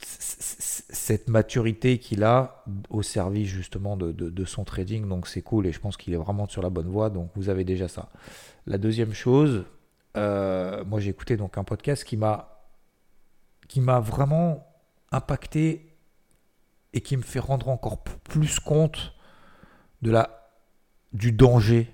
cette 0.00 1.28
maturité 1.28 1.98
qu'il 1.98 2.22
a 2.24 2.64
au 2.88 3.02
service 3.02 3.48
justement 3.48 3.96
de, 3.96 4.44
son 4.44 4.64
trading. 4.64 5.08
Donc 5.08 5.26
c'est 5.26 5.42
cool 5.42 5.66
et 5.66 5.72
je 5.72 5.80
pense 5.80 5.96
qu'il 5.96 6.14
est 6.14 6.18
vraiment 6.18 6.48
sur 6.48 6.62
la 6.62 6.70
bonne 6.70 6.88
voie. 6.88 7.10
Donc 7.10 7.30
vous 7.34 7.48
avez 7.48 7.64
déjà 7.64 7.88
ça. 7.88 8.10
La 8.66 8.78
deuxième 8.78 9.12
chose, 9.12 9.64
euh, 10.16 10.84
moi 10.84 11.00
j'ai 11.00 11.10
écouté 11.10 11.36
donc 11.36 11.58
un 11.58 11.64
podcast 11.64 12.04
qui 12.04 12.16
m'a 12.16 12.54
qui 13.68 13.80
m'a 13.80 14.00
vraiment 14.00 14.66
impacté 15.12 15.94
et 16.94 17.02
qui 17.02 17.18
me 17.18 17.22
fait 17.22 17.38
rendre 17.38 17.68
encore 17.68 18.02
plus 18.02 18.60
compte 18.60 19.12
de 20.00 20.10
la 20.10 20.50
du 21.12 21.32
danger 21.32 21.92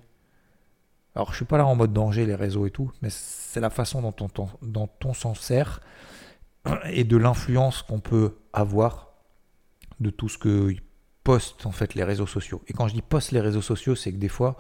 alors, 1.15 1.31
je 1.31 1.37
suis 1.37 1.45
pas 1.45 1.59
là 1.59 1.67
en 1.67 1.77
mode 1.77 1.93
danger, 1.93 2.27
les 2.27 2.35
réseaux 2.35 2.67
et 2.67 2.71
tout, 2.71 2.91
mais 3.01 3.09
c'est 3.11 3.61
la 3.61 3.71
façon 3.71 4.03
dont 4.03 4.89
on, 5.05 5.15
s'en 5.15 5.35
sert 5.35 5.81
et 6.91 7.05
de 7.05 7.17
l'influence 7.17 7.83
qu'on 7.83 8.01
peut 8.01 8.37
avoir 8.53 9.13
de 10.01 10.11
tout 10.11 10.29
ce 10.29 10.39
que 10.39 10.75
postent 11.23 11.67
en 11.67 11.71
fait 11.71 11.95
les 11.95 12.03
réseaux 12.03 12.27
sociaux. 12.27 12.63
Et 12.67 12.73
quand 12.73 12.89
je 12.89 12.95
dis 12.95 13.03
poste 13.03 13.31
les 13.31 13.41
réseaux 13.41 13.63
sociaux, 13.63 13.95
c'est 13.95 14.13
que 14.13 14.19
des 14.19 14.29
fois, 14.29 14.57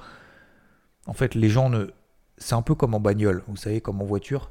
en 1.06 1.12
fait, 1.12 1.34
les 1.34 1.48
gens 1.48 1.70
ne. 1.70 1.86
C'est 2.36 2.54
un 2.54 2.62
peu 2.62 2.74
comme 2.74 2.94
en 2.94 3.00
bagnole, 3.00 3.44
vous 3.46 3.56
savez, 3.56 3.80
comme 3.80 4.00
en 4.02 4.04
voiture. 4.04 4.50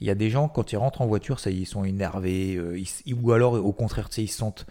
Il 0.00 0.06
y 0.06 0.10
a 0.10 0.14
des 0.14 0.30
gens, 0.30 0.48
quand 0.48 0.70
ils 0.70 0.76
rentrent 0.76 1.00
en 1.00 1.06
voiture, 1.06 1.40
ça, 1.40 1.50
ils 1.50 1.66
sont 1.66 1.82
énervés, 1.82 2.54
euh, 2.54 2.80
ou 3.12 3.32
alors 3.32 3.54
au 3.54 3.72
contraire, 3.72 4.08
ils 4.16 4.28
se 4.28 4.38
sentent 4.38 4.66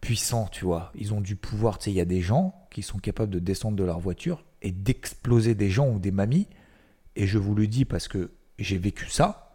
puissants, 0.00 0.48
tu 0.50 0.64
vois. 0.64 0.92
Ils 0.94 1.12
ont 1.14 1.20
du 1.20 1.36
pouvoir, 1.36 1.78
tu. 1.78 1.90
Il 1.90 1.96
y 1.96 2.00
a 2.00 2.04
des 2.04 2.20
gens 2.20 2.54
qui 2.70 2.82
sont 2.82 2.98
capables 2.98 3.32
de 3.32 3.40
descendre 3.40 3.76
de 3.76 3.84
leur 3.84 3.98
voiture 3.98 4.44
et 4.62 4.72
d'exploser 4.72 5.54
des 5.54 5.70
gens 5.70 5.88
ou 5.88 5.98
des 5.98 6.10
mamies. 6.10 6.48
Et 7.16 7.26
je 7.26 7.38
vous 7.38 7.54
le 7.54 7.66
dis 7.66 7.84
parce 7.84 8.08
que 8.08 8.30
j'ai 8.58 8.78
vécu 8.78 9.08
ça. 9.10 9.54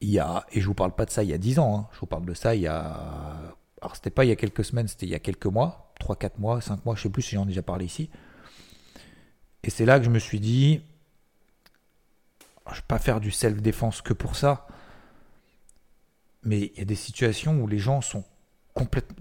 Il 0.00 0.10
y 0.10 0.18
a, 0.18 0.46
et 0.52 0.60
je 0.60 0.66
vous 0.66 0.74
parle 0.74 0.94
pas 0.94 1.04
de 1.04 1.10
ça 1.10 1.22
il 1.22 1.28
y 1.28 1.34
a 1.34 1.38
10 1.38 1.58
ans, 1.58 1.78
hein. 1.78 1.88
je 1.92 2.00
vous 2.00 2.06
parle 2.06 2.24
de 2.24 2.32
ça 2.32 2.54
il 2.54 2.62
y 2.62 2.66
a. 2.66 3.54
Alors 3.82 3.96
c'était 3.96 4.10
pas 4.10 4.24
il 4.24 4.28
y 4.28 4.32
a 4.32 4.36
quelques 4.36 4.64
semaines, 4.64 4.88
c'était 4.88 5.06
il 5.06 5.12
y 5.12 5.14
a 5.14 5.18
quelques 5.18 5.46
mois, 5.46 5.92
3, 6.00 6.16
4 6.16 6.38
mois, 6.38 6.60
5 6.60 6.86
mois, 6.86 6.94
je 6.94 7.02
sais 7.02 7.10
plus 7.10 7.22
si 7.22 7.34
j'en 7.34 7.44
ai 7.44 7.48
déjà 7.48 7.62
parlé 7.62 7.84
ici. 7.84 8.08
Et 9.62 9.68
c'est 9.68 9.84
là 9.84 9.98
que 9.98 10.06
je 10.06 10.10
me 10.10 10.18
suis 10.18 10.40
dit, 10.40 10.80
je 12.70 12.76
vais 12.76 12.86
pas 12.88 12.98
faire 12.98 13.20
du 13.20 13.30
self-défense 13.30 14.00
que 14.00 14.14
pour 14.14 14.36
ça, 14.36 14.66
mais 16.42 16.72
il 16.74 16.78
y 16.78 16.80
a 16.80 16.86
des 16.86 16.94
situations 16.94 17.60
où 17.60 17.66
les 17.66 17.78
gens 17.78 18.00
sont 18.00 18.24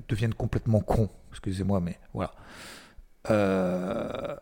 deviennent 0.08 0.34
complètement 0.34 0.82
cons. 0.82 1.10
Excusez-moi, 1.32 1.80
mais 1.80 2.00
voilà. 2.14 2.34
Euh, 3.30 4.36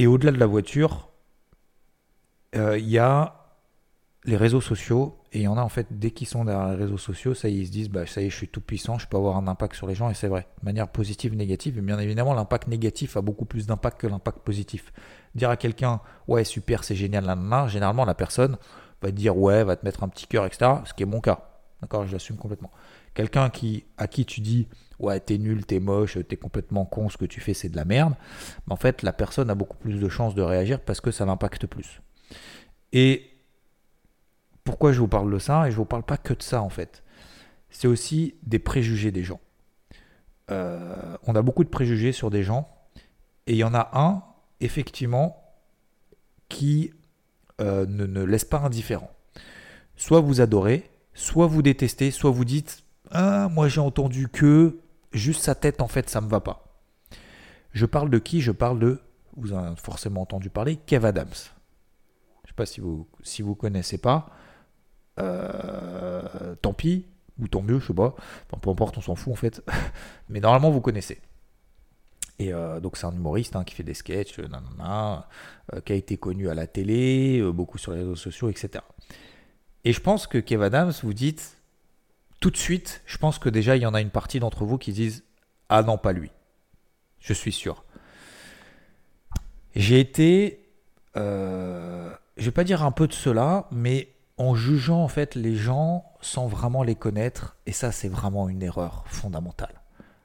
et 0.00 0.06
au-delà 0.06 0.32
de 0.32 0.38
la 0.38 0.46
voiture, 0.46 1.10
euh, 2.56 2.78
il 2.78 2.88
y 2.88 2.96
a 2.96 3.34
les 4.24 4.38
réseaux 4.38 4.62
sociaux. 4.62 5.18
Et 5.32 5.40
il 5.40 5.42
y 5.42 5.48
en 5.48 5.58
a 5.58 5.60
en 5.60 5.68
fait, 5.68 5.88
dès 5.90 6.10
qu'ils 6.10 6.26
sont 6.26 6.46
derrière 6.46 6.70
les 6.70 6.76
réseaux 6.76 6.96
sociaux, 6.96 7.34
ça 7.34 7.50
y 7.50 7.58
est, 7.58 7.60
ils 7.60 7.66
se 7.66 7.70
disent 7.70 7.90
bah, 7.90 8.06
ça 8.06 8.22
y 8.22 8.24
est, 8.24 8.30
je 8.30 8.36
suis 8.36 8.48
tout 8.48 8.62
puissant, 8.62 8.98
je 8.98 9.06
peux 9.06 9.18
avoir 9.18 9.36
un 9.36 9.46
impact 9.46 9.74
sur 9.74 9.86
les 9.86 9.94
gens. 9.94 10.08
Et 10.08 10.14
c'est 10.14 10.28
vrai, 10.28 10.46
de 10.60 10.64
manière 10.64 10.88
positive, 10.88 11.36
négative. 11.36 11.76
Et 11.76 11.82
bien 11.82 11.98
évidemment, 11.98 12.32
l'impact 12.32 12.68
négatif 12.68 13.18
a 13.18 13.20
beaucoup 13.20 13.44
plus 13.44 13.66
d'impact 13.66 14.00
que 14.00 14.06
l'impact 14.06 14.38
positif. 14.38 14.90
Dire 15.34 15.50
à 15.50 15.58
quelqu'un 15.58 16.00
ouais, 16.28 16.44
super, 16.44 16.82
c'est 16.82 16.96
génial, 16.96 17.26
là, 17.26 17.34
là, 17.34 17.68
généralement, 17.68 18.06
la 18.06 18.14
personne 18.14 18.56
va 19.02 19.10
dire 19.10 19.36
ouais, 19.36 19.64
va 19.64 19.76
te 19.76 19.84
mettre 19.84 20.02
un 20.02 20.08
petit 20.08 20.26
cœur, 20.26 20.46
etc. 20.46 20.76
Ce 20.86 20.94
qui 20.94 21.02
est 21.02 21.06
mon 21.06 21.20
cas. 21.20 21.46
D'accord? 21.82 22.06
Je 22.06 22.12
l'assume 22.12 22.36
complètement. 22.36 22.70
Quelqu'un 23.12 23.50
qui, 23.50 23.84
à 23.98 24.08
qui 24.08 24.24
tu 24.24 24.40
dis 24.40 24.66
ouais, 25.00 25.20
t'es 25.20 25.38
nul, 25.38 25.66
t'es 25.66 25.80
moche, 25.80 26.18
t'es 26.28 26.36
complètement 26.36 26.84
con, 26.84 27.08
ce 27.08 27.16
que 27.16 27.24
tu 27.24 27.40
fais 27.40 27.54
c'est 27.54 27.68
de 27.68 27.76
la 27.76 27.84
merde, 27.84 28.14
mais 28.66 28.72
en 28.72 28.76
fait 28.76 29.02
la 29.02 29.12
personne 29.12 29.50
a 29.50 29.54
beaucoup 29.54 29.76
plus 29.76 29.98
de 29.98 30.08
chances 30.08 30.34
de 30.34 30.42
réagir 30.42 30.80
parce 30.80 31.00
que 31.00 31.10
ça 31.10 31.24
l'impacte 31.24 31.66
plus. 31.66 32.00
Et 32.92 33.30
pourquoi 34.64 34.92
je 34.92 35.00
vous 35.00 35.08
parle 35.08 35.32
de 35.32 35.38
ça? 35.38 35.66
Et 35.66 35.70
je 35.70 35.76
vous 35.76 35.84
parle 35.84 36.02
pas 36.02 36.16
que 36.16 36.34
de 36.34 36.42
ça 36.42 36.62
en 36.62 36.70
fait. 36.70 37.02
C'est 37.70 37.88
aussi 37.88 38.34
des 38.42 38.58
préjugés 38.58 39.12
des 39.12 39.22
gens. 39.22 39.40
Euh, 40.50 41.16
on 41.26 41.34
a 41.34 41.42
beaucoup 41.42 41.64
de 41.64 41.68
préjugés 41.68 42.12
sur 42.12 42.30
des 42.30 42.42
gens, 42.42 42.68
et 43.46 43.52
il 43.52 43.58
y 43.58 43.64
en 43.64 43.74
a 43.74 43.90
un, 43.94 44.22
effectivement, 44.60 45.36
qui 46.48 46.92
euh, 47.60 47.86
ne, 47.86 48.06
ne 48.06 48.22
laisse 48.22 48.44
pas 48.44 48.58
indifférent. 48.58 49.10
Soit 49.96 50.20
vous 50.20 50.40
adorez, 50.40 50.90
soit 51.14 51.46
vous 51.46 51.62
détestez, 51.62 52.10
soit 52.10 52.30
vous 52.30 52.44
dites 52.44 52.84
Ah, 53.10 53.48
moi 53.50 53.68
j'ai 53.68 53.80
entendu 53.80 54.28
que 54.28 54.78
juste 55.12 55.42
sa 55.42 55.54
tête, 55.54 55.80
en 55.80 55.88
fait, 55.88 56.08
ça 56.08 56.20
me 56.20 56.28
va 56.28 56.40
pas. 56.40 56.70
Je 57.72 57.86
parle 57.86 58.10
de 58.10 58.18
qui? 58.18 58.40
Je 58.40 58.52
parle 58.52 58.78
de, 58.78 59.00
vous 59.36 59.52
avez 59.52 59.76
forcément 59.76 60.22
entendu 60.22 60.50
parler, 60.50 60.76
Kev 60.76 61.06
Adams. 61.06 61.28
Je 62.44 62.48
sais 62.50 62.54
pas 62.54 62.66
si 62.66 62.80
vous 62.80 63.08
si 63.22 63.42
vous 63.42 63.54
connaissez 63.54 63.98
pas. 63.98 64.30
Euh, 65.18 66.54
tant 66.62 66.72
pis, 66.72 67.06
ou 67.38 67.48
tant 67.48 67.62
mieux, 67.62 67.78
je 67.78 67.88
sais 67.88 67.94
pas. 67.94 68.14
peu 68.60 68.70
importe, 68.70 68.98
on 68.98 69.00
s'en 69.00 69.14
fout 69.14 69.32
en 69.32 69.36
fait. 69.36 69.62
Mais 70.28 70.40
normalement, 70.40 70.70
vous 70.70 70.80
connaissez. 70.80 71.20
Et 72.38 72.52
euh, 72.54 72.80
donc 72.80 72.96
c'est 72.96 73.06
un 73.06 73.12
humoriste 73.12 73.54
hein, 73.54 73.64
qui 73.64 73.74
fait 73.74 73.82
des 73.82 73.94
sketchs, 73.94 74.38
euh, 74.38 75.80
qui 75.84 75.92
a 75.92 75.96
été 75.96 76.16
connu 76.16 76.48
à 76.48 76.54
la 76.54 76.66
télé, 76.66 77.42
beaucoup 77.52 77.78
sur 77.78 77.92
les 77.92 77.98
réseaux 77.98 78.16
sociaux, 78.16 78.48
etc. 78.48 78.82
Et 79.84 79.92
je 79.92 80.00
pense 80.00 80.26
que 80.26 80.38
Kev 80.38 80.64
Adams, 80.64 80.92
vous 81.02 81.14
dites, 81.14 81.58
tout 82.40 82.50
de 82.50 82.56
suite, 82.56 83.02
je 83.06 83.18
pense 83.18 83.38
que 83.38 83.48
déjà, 83.48 83.76
il 83.76 83.82
y 83.82 83.86
en 83.86 83.94
a 83.94 84.00
une 84.00 84.10
partie 84.10 84.40
d'entre 84.40 84.64
vous 84.64 84.78
qui 84.78 84.92
disent 84.92 85.24
Ah 85.68 85.82
non, 85.82 85.98
pas 85.98 86.12
lui. 86.12 86.30
Je 87.20 87.32
suis 87.32 87.52
sûr. 87.52 87.84
J'ai 89.76 90.00
été, 90.00 90.68
euh, 91.16 92.12
je 92.36 92.46
vais 92.46 92.50
pas 92.50 92.64
dire 92.64 92.82
un 92.82 92.90
peu 92.90 93.06
de 93.06 93.12
cela, 93.12 93.68
mais 93.70 94.08
en 94.36 94.54
jugeant 94.54 95.02
en 95.04 95.08
fait 95.08 95.34
les 95.34 95.54
gens 95.54 96.04
sans 96.22 96.46
vraiment 96.46 96.82
les 96.82 96.94
connaître, 96.94 97.56
et 97.66 97.72
ça 97.72 97.92
c'est 97.92 98.08
vraiment 98.08 98.48
une 98.48 98.62
erreur 98.62 99.04
fondamentale, 99.06 99.82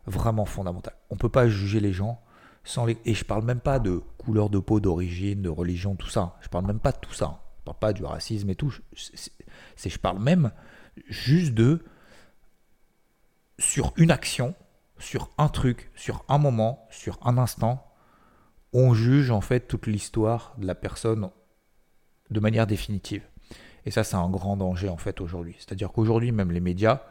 vraiment 0.08 0.46
fondamentale. 0.46 0.96
On 1.10 1.18
peut 1.18 1.30
pas 1.30 1.50
juger 1.50 1.82
les 1.82 1.92
gens 1.92 2.22
sans 2.64 2.86
les, 2.86 2.98
et 3.06 3.14
je 3.14 3.26
parle 3.26 3.44
même 3.44 3.60
pas 3.60 3.78
de 3.78 4.02
couleur 4.18 4.50
de 4.50 4.58
peau, 4.58 4.80
d'origine, 4.80 5.42
de 5.42 5.50
religion, 5.50 5.96
tout 5.96 6.10
ça. 6.10 6.38
Je 6.42 6.48
parle 6.48 6.66
même 6.66 6.80
pas 6.80 6.94
de 6.94 6.98
tout 6.98 7.14
ça. 7.14 7.42
Je 7.60 7.64
parle 7.66 7.78
pas 7.78 7.94
du 7.94 8.04
racisme 8.04 8.50
et 8.50 8.56
tout. 8.56 8.74
C'est, 8.96 9.90
je 9.90 10.00
parle 10.00 10.20
même 10.20 10.52
juste 11.08 11.54
de 11.54 11.84
sur 13.60 13.94
une 13.98 14.12
action, 14.12 14.56
sur 14.98 15.30
un 15.38 15.50
truc, 15.50 15.92
sur 15.96 16.24
un 16.28 16.38
moment, 16.38 16.88
sur 16.90 17.20
un 17.24 17.38
instant, 17.38 17.92
on 18.74 18.94
juge 18.94 19.32
en 19.32 19.42
fait 19.42 19.68
toute 19.68 19.88
l'histoire 19.88 20.54
de 20.58 20.68
la 20.68 20.76
personne 20.76 21.30
de 22.30 22.40
manière 22.40 22.68
définitive. 22.68 23.24
Et 23.86 23.92
ça, 23.92 24.04
c'est 24.04 24.16
un 24.16 24.30
grand 24.30 24.58
danger 24.58 24.90
en 24.90 24.98
fait 24.98 25.22
aujourd'hui. 25.22 25.56
C'est-à-dire 25.58 25.92
qu'aujourd'hui, 25.92 26.32
même 26.32 26.52
les 26.52 26.60
médias, 26.60 27.04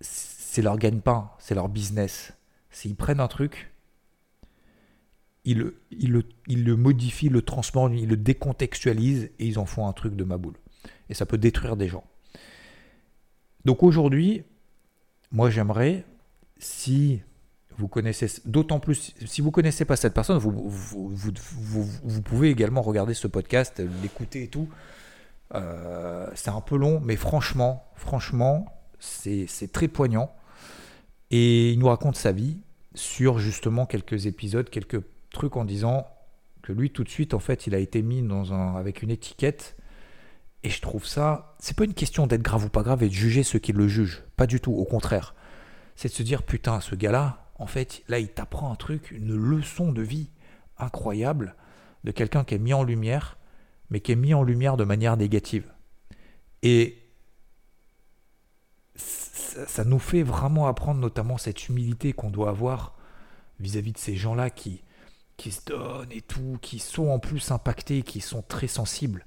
c'est 0.00 0.62
leur 0.62 0.76
gagne-pain, 0.76 1.30
c'est 1.38 1.54
leur 1.54 1.68
business. 1.68 2.32
S'ils 2.70 2.94
prennent 2.94 3.20
un 3.20 3.28
truc, 3.28 3.72
ils 5.44 5.58
le, 5.58 6.76
modifient, 6.76 7.28
le 7.28 7.42
transforment, 7.42 7.94
ils 7.94 8.08
le 8.08 8.16
décontextualisent 8.16 9.30
et 9.38 9.46
ils 9.46 9.58
en 9.58 9.64
font 9.64 9.86
un 9.86 9.92
truc 9.92 10.16
de 10.16 10.24
ma 10.24 10.36
boule. 10.36 10.56
Et 11.08 11.14
ça 11.14 11.24
peut 11.24 11.38
détruire 11.38 11.76
des 11.76 11.88
gens. 11.88 12.04
Donc 13.64 13.82
aujourd'hui, 13.82 14.44
moi 15.32 15.50
j'aimerais, 15.50 16.04
si 16.58 17.22
vous 17.78 17.88
connaissez, 17.88 18.26
d'autant 18.44 18.80
plus, 18.80 19.14
si 19.26 19.40
vous 19.40 19.50
connaissez 19.50 19.84
pas 19.84 19.96
cette 19.96 20.14
personne, 20.14 20.38
vous, 20.38 22.22
pouvez 22.22 22.50
également 22.50 22.82
regarder 22.82 23.14
ce 23.14 23.26
podcast, 23.26 23.82
l'écouter 24.02 24.44
et 24.44 24.48
tout. 24.48 24.68
Euh, 25.54 26.28
c'est 26.34 26.50
un 26.50 26.60
peu 26.60 26.76
long, 26.76 27.00
mais 27.00 27.16
franchement, 27.16 27.84
franchement, 27.94 28.66
c'est 28.98 29.70
très 29.72 29.88
poignant. 29.88 30.34
Et 31.30 31.72
il 31.72 31.78
nous 31.78 31.88
raconte 31.88 32.16
sa 32.16 32.32
vie 32.32 32.58
sur 32.94 33.38
justement 33.38 33.84
quelques 33.84 34.26
épisodes, 34.26 34.70
quelques 34.70 35.02
trucs 35.30 35.56
en 35.56 35.64
disant 35.64 36.06
que 36.62 36.72
lui, 36.72 36.90
tout 36.90 37.04
de 37.04 37.08
suite, 37.08 37.34
en 37.34 37.40
fait, 37.40 37.66
il 37.66 37.74
a 37.74 37.78
été 37.78 38.02
mis 38.02 38.22
dans 38.22 38.54
un, 38.54 38.76
avec 38.76 39.02
une 39.02 39.10
étiquette 39.10 39.76
et 40.62 40.70
je 40.70 40.80
trouve 40.80 41.06
ça, 41.06 41.54
c'est 41.58 41.76
pas 41.76 41.84
une 41.84 41.94
question 41.94 42.26
d'être 42.26 42.42
grave 42.42 42.64
ou 42.64 42.68
pas 42.68 42.82
grave 42.82 43.02
et 43.02 43.08
de 43.08 43.14
juger 43.14 43.42
ceux 43.42 43.58
qui 43.58 43.72
le 43.72 43.88
jugent. 43.88 44.24
Pas 44.36 44.46
du 44.46 44.60
tout, 44.60 44.72
au 44.72 44.84
contraire. 44.84 45.34
C'est 45.94 46.08
de 46.08 46.12
se 46.14 46.22
dire, 46.22 46.42
putain, 46.42 46.80
ce 46.80 46.94
gars-là, 46.94 47.50
en 47.58 47.66
fait, 47.66 48.02
là, 48.08 48.18
il 48.18 48.28
t'apprend 48.28 48.72
un 48.72 48.76
truc, 48.76 49.10
une 49.12 49.34
leçon 49.34 49.92
de 49.92 50.02
vie 50.02 50.30
incroyable 50.78 51.54
de 52.04 52.10
quelqu'un 52.10 52.44
qui 52.44 52.54
est 52.54 52.58
mis 52.58 52.74
en 52.74 52.82
lumière, 52.82 53.38
mais 53.90 54.00
qui 54.00 54.12
est 54.12 54.16
mis 54.16 54.34
en 54.34 54.42
lumière 54.42 54.76
de 54.76 54.84
manière 54.84 55.16
négative. 55.16 55.64
Et 56.62 56.98
ça, 58.96 59.84
nous 59.84 59.98
fait 59.98 60.22
vraiment 60.22 60.66
apprendre 60.66 61.00
notamment 61.00 61.38
cette 61.38 61.68
humilité 61.68 62.12
qu'on 62.12 62.30
doit 62.30 62.50
avoir 62.50 62.96
vis-à-vis 63.60 63.92
de 63.92 63.98
ces 63.98 64.16
gens-là 64.16 64.50
qui, 64.50 64.82
qui 65.36 65.52
se 65.52 65.64
donnent 65.64 66.12
et 66.12 66.22
tout, 66.22 66.58
qui 66.60 66.78
sont 66.78 67.08
en 67.08 67.18
plus 67.18 67.50
impactés, 67.50 68.02
qui 68.02 68.20
sont 68.20 68.42
très 68.42 68.66
sensibles. 68.66 69.24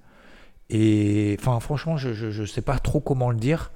Et 0.69 1.35
enfin, 1.39 1.59
franchement, 1.59 1.97
je 1.97 2.41
ne 2.41 2.45
sais 2.45 2.61
pas 2.61 2.77
trop 2.79 2.99
comment 2.99 3.31
le 3.31 3.37
dire, 3.37 3.71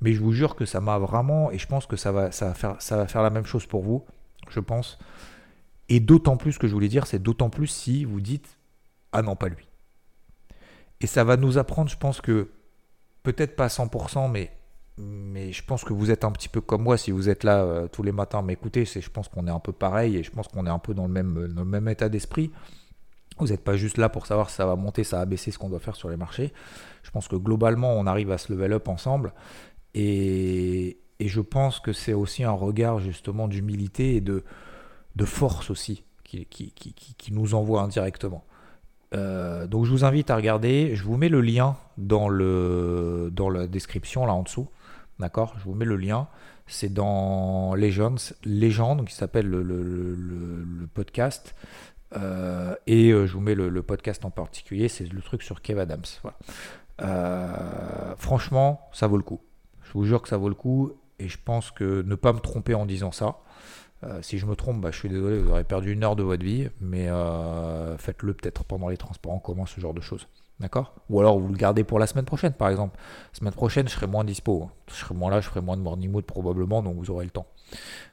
mais 0.00 0.14
je 0.14 0.20
vous 0.20 0.32
jure 0.32 0.56
que 0.56 0.64
ça 0.64 0.80
m'a 0.80 0.98
vraiment, 0.98 1.50
et 1.50 1.58
je 1.58 1.66
pense 1.66 1.86
que 1.86 1.96
ça 1.96 2.10
va, 2.10 2.32
ça 2.32 2.48
va, 2.48 2.54
faire, 2.54 2.76
ça 2.80 2.96
va 2.96 3.06
faire 3.06 3.22
la 3.22 3.30
même 3.30 3.44
chose 3.44 3.66
pour 3.66 3.82
vous, 3.82 4.04
je 4.48 4.60
pense. 4.60 4.98
Et 5.88 6.00
d'autant 6.00 6.36
plus 6.36 6.56
que 6.56 6.66
je 6.66 6.72
voulais 6.72 6.88
dire, 6.88 7.06
c'est 7.06 7.18
d'autant 7.18 7.50
plus 7.50 7.66
si 7.66 8.04
vous 8.04 8.20
dites 8.20 8.58
Ah 9.12 9.22
non, 9.22 9.36
pas 9.36 9.48
lui. 9.48 9.68
Et 11.00 11.06
ça 11.06 11.24
va 11.24 11.36
nous 11.36 11.58
apprendre, 11.58 11.90
je 11.90 11.96
pense 11.96 12.20
que, 12.20 12.48
peut-être 13.22 13.56
pas 13.56 13.64
à 13.64 13.68
100%, 13.68 14.30
mais, 14.30 14.50
mais 14.96 15.52
je 15.52 15.64
pense 15.64 15.84
que 15.84 15.92
vous 15.92 16.10
êtes 16.10 16.24
un 16.24 16.30
petit 16.30 16.48
peu 16.48 16.60
comme 16.60 16.82
moi 16.82 16.96
si 16.96 17.10
vous 17.10 17.28
êtes 17.28 17.44
là 17.44 17.62
euh, 17.62 17.88
tous 17.88 18.02
les 18.02 18.12
matins 18.12 18.42
m'écouter. 18.42 18.84
Je 18.84 19.10
pense 19.10 19.28
qu'on 19.28 19.46
est 19.46 19.50
un 19.50 19.60
peu 19.60 19.72
pareil 19.72 20.16
et 20.16 20.22
je 20.22 20.30
pense 20.30 20.48
qu'on 20.48 20.66
est 20.66 20.70
un 20.70 20.78
peu 20.78 20.94
dans 20.94 21.06
le 21.06 21.12
même, 21.12 21.48
dans 21.48 21.62
le 21.62 21.68
même 21.68 21.88
état 21.88 22.08
d'esprit. 22.08 22.50
Vous 23.40 23.48
n'êtes 23.48 23.64
pas 23.64 23.76
juste 23.76 23.98
là 23.98 24.08
pour 24.08 24.26
savoir 24.26 24.50
si 24.50 24.56
ça 24.56 24.66
va 24.66 24.76
monter, 24.76 25.04
ça 25.04 25.18
va 25.18 25.26
baisser, 25.26 25.50
ce 25.50 25.58
qu'on 25.58 25.68
doit 25.68 25.80
faire 25.80 25.96
sur 25.96 26.10
les 26.10 26.16
marchés. 26.16 26.52
Je 27.02 27.10
pense 27.10 27.28
que 27.28 27.36
globalement, 27.36 27.94
on 27.94 28.06
arrive 28.06 28.30
à 28.30 28.38
se 28.38 28.52
level 28.52 28.74
up 28.74 28.88
ensemble. 28.88 29.32
Et, 29.94 30.98
je 31.20 31.40
pense 31.42 31.80
que 31.80 31.92
c'est 31.92 32.14
aussi 32.14 32.44
un 32.44 32.52
regard 32.52 32.98
justement 32.98 33.46
d'humilité 33.46 34.16
et 34.16 34.20
de, 34.22 34.42
force 35.24 35.70
aussi 35.70 36.04
qui, 36.24 37.32
nous 37.32 37.54
envoie 37.54 37.82
indirectement. 37.82 38.44
Euh, 39.12 39.66
donc 39.66 39.84
je 39.84 39.90
vous 39.90 40.04
invite 40.04 40.30
à 40.30 40.36
regarder, 40.36 40.94
je 40.94 41.02
vous 41.02 41.16
mets 41.16 41.28
le 41.28 41.40
lien 41.40 41.76
dans, 41.98 42.28
la 42.28 43.66
description 43.66 44.24
là 44.24 44.32
en 44.32 44.42
dessous. 44.42 44.68
D'accord? 45.18 45.54
Je 45.58 45.64
vous 45.64 45.74
mets 45.74 45.84
le 45.84 45.96
lien. 45.96 46.28
C'est 46.66 46.92
dans 46.92 47.74
Legends, 47.74 48.32
Légende, 48.44 49.04
qui 49.04 49.14
s'appelle 49.14 49.46
le, 49.46 49.62
le, 49.62 50.86
podcast. 50.94 51.54
Euh, 52.16 52.74
et 52.86 53.10
euh, 53.10 53.26
je 53.26 53.34
vous 53.34 53.40
mets 53.40 53.54
le, 53.54 53.82
podcast 53.82 54.24
en 54.24 54.30
particulier, 54.30 54.88
c'est 54.88 55.10
le 55.10 55.22
truc 55.22 55.42
sur 55.42 55.62
Kev 55.62 55.80
Adams. 55.80 56.02
Euh, 57.02 58.14
franchement, 58.16 58.88
ça 58.92 59.06
vaut 59.06 59.16
le 59.16 59.22
coup. 59.22 59.40
Je 59.82 59.92
vous 59.92 60.04
jure 60.04 60.22
que 60.22 60.28
ça 60.28 60.36
vaut 60.36 60.48
le 60.48 60.54
coup 60.54 60.92
et 61.18 61.28
je 61.28 61.38
pense 61.42 61.70
que 61.70 62.02
ne 62.02 62.14
pas 62.14 62.32
me 62.32 62.40
tromper 62.40 62.74
en 62.74 62.86
disant 62.86 63.12
ça. 63.12 63.38
si 64.22 64.38
je 64.38 64.46
me 64.46 64.56
trompe, 64.56 64.80
bah, 64.80 64.90
je 64.90 64.98
suis 64.98 65.08
désolé, 65.08 65.38
vous 65.38 65.50
aurez 65.50 65.64
perdu 65.64 65.92
une 65.92 66.04
heure 66.04 66.16
de 66.16 66.22
votre 66.22 66.44
vie, 66.44 66.68
mais 66.80 67.08
faites-le 67.98 68.34
peut-être 68.34 68.64
pendant 68.64 68.88
les 68.88 68.96
transports 68.96 69.32
en 69.32 69.38
commun, 69.38 69.66
ce 69.66 69.80
genre 69.80 69.94
de 69.94 70.00
choses. 70.00 70.26
D'accord? 70.58 70.92
Ou 71.08 71.20
alors 71.20 71.38
vous 71.38 71.48
le 71.48 71.56
gardez 71.56 71.84
pour 71.84 71.98
la 71.98 72.06
semaine 72.06 72.26
prochaine, 72.26 72.52
par 72.52 72.68
exemple. 72.68 72.98
Semaine 73.32 73.54
prochaine, 73.54 73.88
je 73.88 73.94
serai 73.94 74.06
moins 74.06 74.24
dispo. 74.24 74.64
Hein. 74.64 74.70
Je 74.88 74.94
serai 74.94 75.14
moins 75.14 75.30
là, 75.30 75.40
je 75.40 75.48
ferai 75.48 75.62
moins 75.62 75.76
de 75.78 75.82
morning 75.82 76.10
mood 76.10 76.24
probablement, 76.24 76.82
donc 76.82 76.96
vous 76.96 77.10
aurez 77.10 77.24
le 77.24 77.30
temps. 77.30 77.46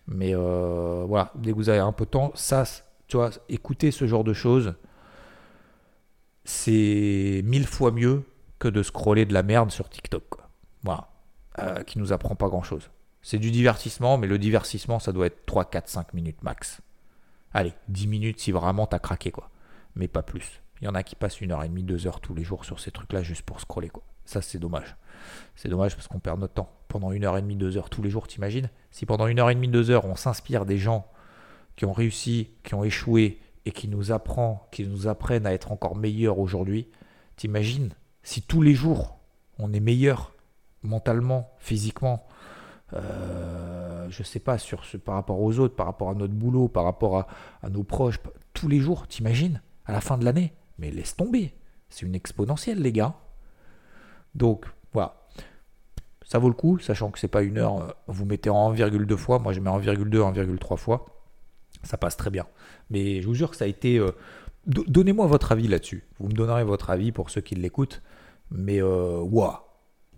Mais 0.08 0.34
voilà, 0.34 1.32
dès 1.36 1.52
que 1.52 1.56
vous 1.58 1.70
avez 1.70 1.80
un 1.80 1.92
peu 1.92 2.06
de 2.06 2.10
temps, 2.10 2.32
ça, 2.36 2.64
tu 3.08 3.18
vois, 3.18 3.32
écouter 3.50 3.92
ce 3.92 4.06
genre 4.08 4.24
de 4.24 4.34
choses, 4.34 4.76
c'est 6.44 7.42
mille 7.44 7.68
fois 7.68 7.92
mieux 7.92 8.24
que 8.60 8.68
de 8.68 8.84
scroller 8.84 9.26
de 9.26 9.34
la 9.34 9.44
merde 9.44 9.72
sur 9.72 9.90
TikTok. 9.90 10.24
Voilà. 10.84 11.10
Euh, 11.60 11.84
qui 11.84 12.00
nous 12.00 12.14
apprend 12.14 12.36
pas 12.36 12.50
grand 12.50 12.64
chose. 12.64 12.90
C'est 13.22 13.40
du 13.40 13.52
divertissement, 13.52 14.18
mais 14.18 14.28
le 14.28 14.38
divertissement, 14.38 15.00
ça 15.00 15.12
doit 15.12 15.26
être 15.26 15.46
3, 15.46 15.66
4, 15.66 15.90
5 15.90 16.14
minutes 16.14 16.44
max. 16.44 16.82
Allez, 17.54 17.74
10 17.90 18.08
minutes 18.08 18.40
si 18.40 18.52
vraiment 18.52 18.86
t'as 18.86 19.00
craqué, 19.00 19.32
quoi. 19.32 19.50
Mais 19.96 20.08
pas 20.08 20.22
plus. 20.22 20.62
Il 20.82 20.86
y 20.86 20.88
en 20.88 20.96
a 20.96 21.02
qui 21.02 21.16
passent 21.16 21.42
une 21.42 21.52
heure 21.52 21.64
et 21.64 21.70
demie, 21.70 21.84
deux 21.84 22.06
heures 22.06 22.22
tous 22.22 22.36
les 22.36 22.44
jours 22.44 22.64
sur 22.64 22.80
ces 22.80 22.92
trucs-là 22.92 23.24
juste 23.24 23.42
pour 23.42 23.60
scroller, 23.60 23.90
quoi. 23.90 24.04
Ça, 24.26 24.42
c'est 24.42 24.60
dommage. 24.60 24.96
C'est 25.56 25.70
dommage 25.70 25.96
parce 25.96 26.08
qu'on 26.08 26.20
perd 26.20 26.40
notre 26.40 26.54
temps. 26.54 26.72
Pendant 26.90 27.12
une 27.12 27.26
heure 27.26 27.38
et 27.38 27.42
demie, 27.42 27.56
deux 27.56 27.78
heures 27.78 27.90
tous 27.90 28.04
les 28.04 28.10
jours, 28.10 28.28
t'imagines? 28.28 28.70
Si 28.92 29.06
pendant 29.06 29.28
une 29.28 29.40
heure 29.40 29.50
et 29.50 29.56
demie, 29.56 29.70
deux 29.70 29.90
heures, 29.90 30.06
on 30.06 30.16
s'inspire 30.16 30.66
des 30.66 30.78
gens 30.78 31.10
qui 31.78 31.86
ont 31.86 31.94
réussi, 31.94 32.50
qui 32.64 32.76
ont 32.76 32.84
échoué 32.84 33.40
et 33.66 33.72
qui 33.72 33.88
nous 33.88 34.12
apprend, 34.12 34.68
qui 34.72 34.86
nous 34.86 35.08
apprennent 35.08 35.46
à 35.46 35.54
être 35.54 35.72
encore 35.72 35.96
meilleurs 35.96 36.40
aujourd'hui, 36.40 36.90
t'imagines 37.38 37.94
si 38.24 38.42
tous 38.42 38.62
les 38.62 38.74
jours 38.74 39.20
on 39.60 39.72
est 39.72 39.80
meilleur 39.80 40.34
mentalement, 40.84 41.52
physiquement, 41.60 42.26
euh, 42.94 44.08
je 44.10 44.24
sais 44.24 44.40
pas, 44.40 44.58
sur 44.58 44.86
ce, 44.86 44.98
par 44.98 45.16
rapport 45.16 45.42
aux 45.42 45.60
autres, 45.60 45.76
par 45.76 45.86
rapport 45.86 46.10
à 46.10 46.14
notre 46.14 46.34
boulot, 46.34 46.68
par 46.68 46.84
rapport 46.84 47.18
à, 47.18 47.28
à 47.62 47.70
nos 47.70 47.84
proches, 47.84 48.20
tous 48.54 48.68
les 48.68 48.80
jours, 48.80 49.08
t'imagines, 49.08 49.62
à 49.86 49.92
la 49.92 50.02
fin 50.02 50.18
de 50.18 50.26
l'année. 50.26 50.54
Mais 50.80 50.92
laisse 50.92 51.16
tomber, 51.16 51.54
c'est 51.90 52.06
une 52.06 52.16
exponentielle, 52.16 52.82
les 52.82 52.92
gars. 52.92 53.16
Donc, 54.36 54.66
voilà. 54.94 55.28
Ça 56.26 56.40
vaut 56.40 56.50
le 56.50 56.56
coup, 56.56 56.78
sachant 56.80 57.10
que 57.10 57.20
c'est 57.20 57.28
pas 57.28 57.42
une 57.42 57.58
heure, 57.58 57.82
euh, 57.82 57.92
vous 58.08 58.26
mettez 58.26 58.50
en 58.50 58.74
1,2 58.74 59.16
fois, 59.16 59.40
moi 59.40 59.54
je 59.54 59.60
mets 59.60 59.70
en 59.70 59.80
1,2, 59.80 60.10
1,3 60.10 60.78
fois. 60.78 61.06
Ça 61.88 61.98
passe 61.98 62.18
très 62.18 62.30
bien. 62.30 62.46
Mais 62.90 63.22
je 63.22 63.28
vous 63.28 63.34
jure 63.34 63.50
que 63.50 63.58
ça 63.58 63.66
a 63.66 63.68
été. 63.68 63.98
Euh, 63.98 64.12
donnez-moi 64.66 65.26
votre 65.28 65.52
avis 65.52 65.68
là-dessus. 65.68 66.04
Vous 66.20 66.28
me 66.28 66.34
donnerez 66.34 66.64
votre 66.64 66.90
avis 66.90 67.12
pour 67.12 67.30
ceux 67.30 67.42
qui 67.42 67.56
l'écoutent. 67.56 68.02
Mais, 68.52 68.82
waouh, 68.82 69.58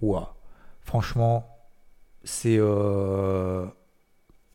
waouh. 0.02 0.26
Franchement, 0.82 1.58
c'est. 2.24 2.58
Euh... 2.60 3.66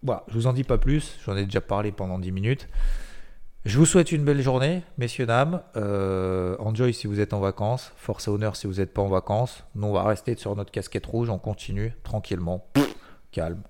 Voilà, 0.02 0.24
je 0.28 0.34
vous 0.34 0.46
en 0.46 0.52
dis 0.52 0.64
pas 0.64 0.76
plus, 0.76 1.18
j'en 1.24 1.34
ai 1.34 1.46
déjà 1.46 1.62
parlé 1.62 1.90
pendant 1.90 2.18
10 2.18 2.30
minutes. 2.30 2.68
Je 3.64 3.78
vous 3.78 3.86
souhaite 3.86 4.12
une 4.12 4.22
belle 4.22 4.42
journée, 4.42 4.82
messieurs, 4.98 5.24
dames. 5.24 5.62
Euh, 5.76 6.54
enjoy 6.58 6.92
si 6.92 7.06
vous 7.06 7.18
êtes 7.18 7.32
en 7.32 7.40
vacances, 7.40 7.92
force 7.96 8.28
et 8.28 8.30
honneur 8.30 8.56
si 8.56 8.66
vous 8.66 8.74
n'êtes 8.74 8.92
pas 8.92 9.00
en 9.00 9.08
vacances. 9.08 9.64
Nous, 9.74 9.86
on 9.86 9.92
va 9.92 10.02
rester 10.02 10.36
sur 10.36 10.54
notre 10.54 10.70
casquette 10.70 11.06
rouge, 11.06 11.30
on 11.30 11.38
continue 11.38 11.94
tranquillement, 12.02 12.66
calme, 13.32 13.62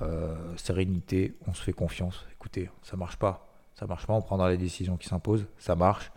euh, 0.00 0.34
sérénité, 0.56 1.36
on 1.46 1.52
se 1.52 1.62
fait 1.62 1.74
confiance. 1.74 2.24
Écoutez, 2.44 2.68
ça 2.82 2.98
marche 2.98 3.16
pas, 3.16 3.48
ça 3.74 3.86
marche 3.86 4.06
pas, 4.06 4.12
on 4.12 4.20
prendra 4.20 4.50
les 4.50 4.58
décisions 4.58 4.98
qui 4.98 5.08
s'imposent, 5.08 5.46
ça 5.56 5.76
marche. 5.76 6.12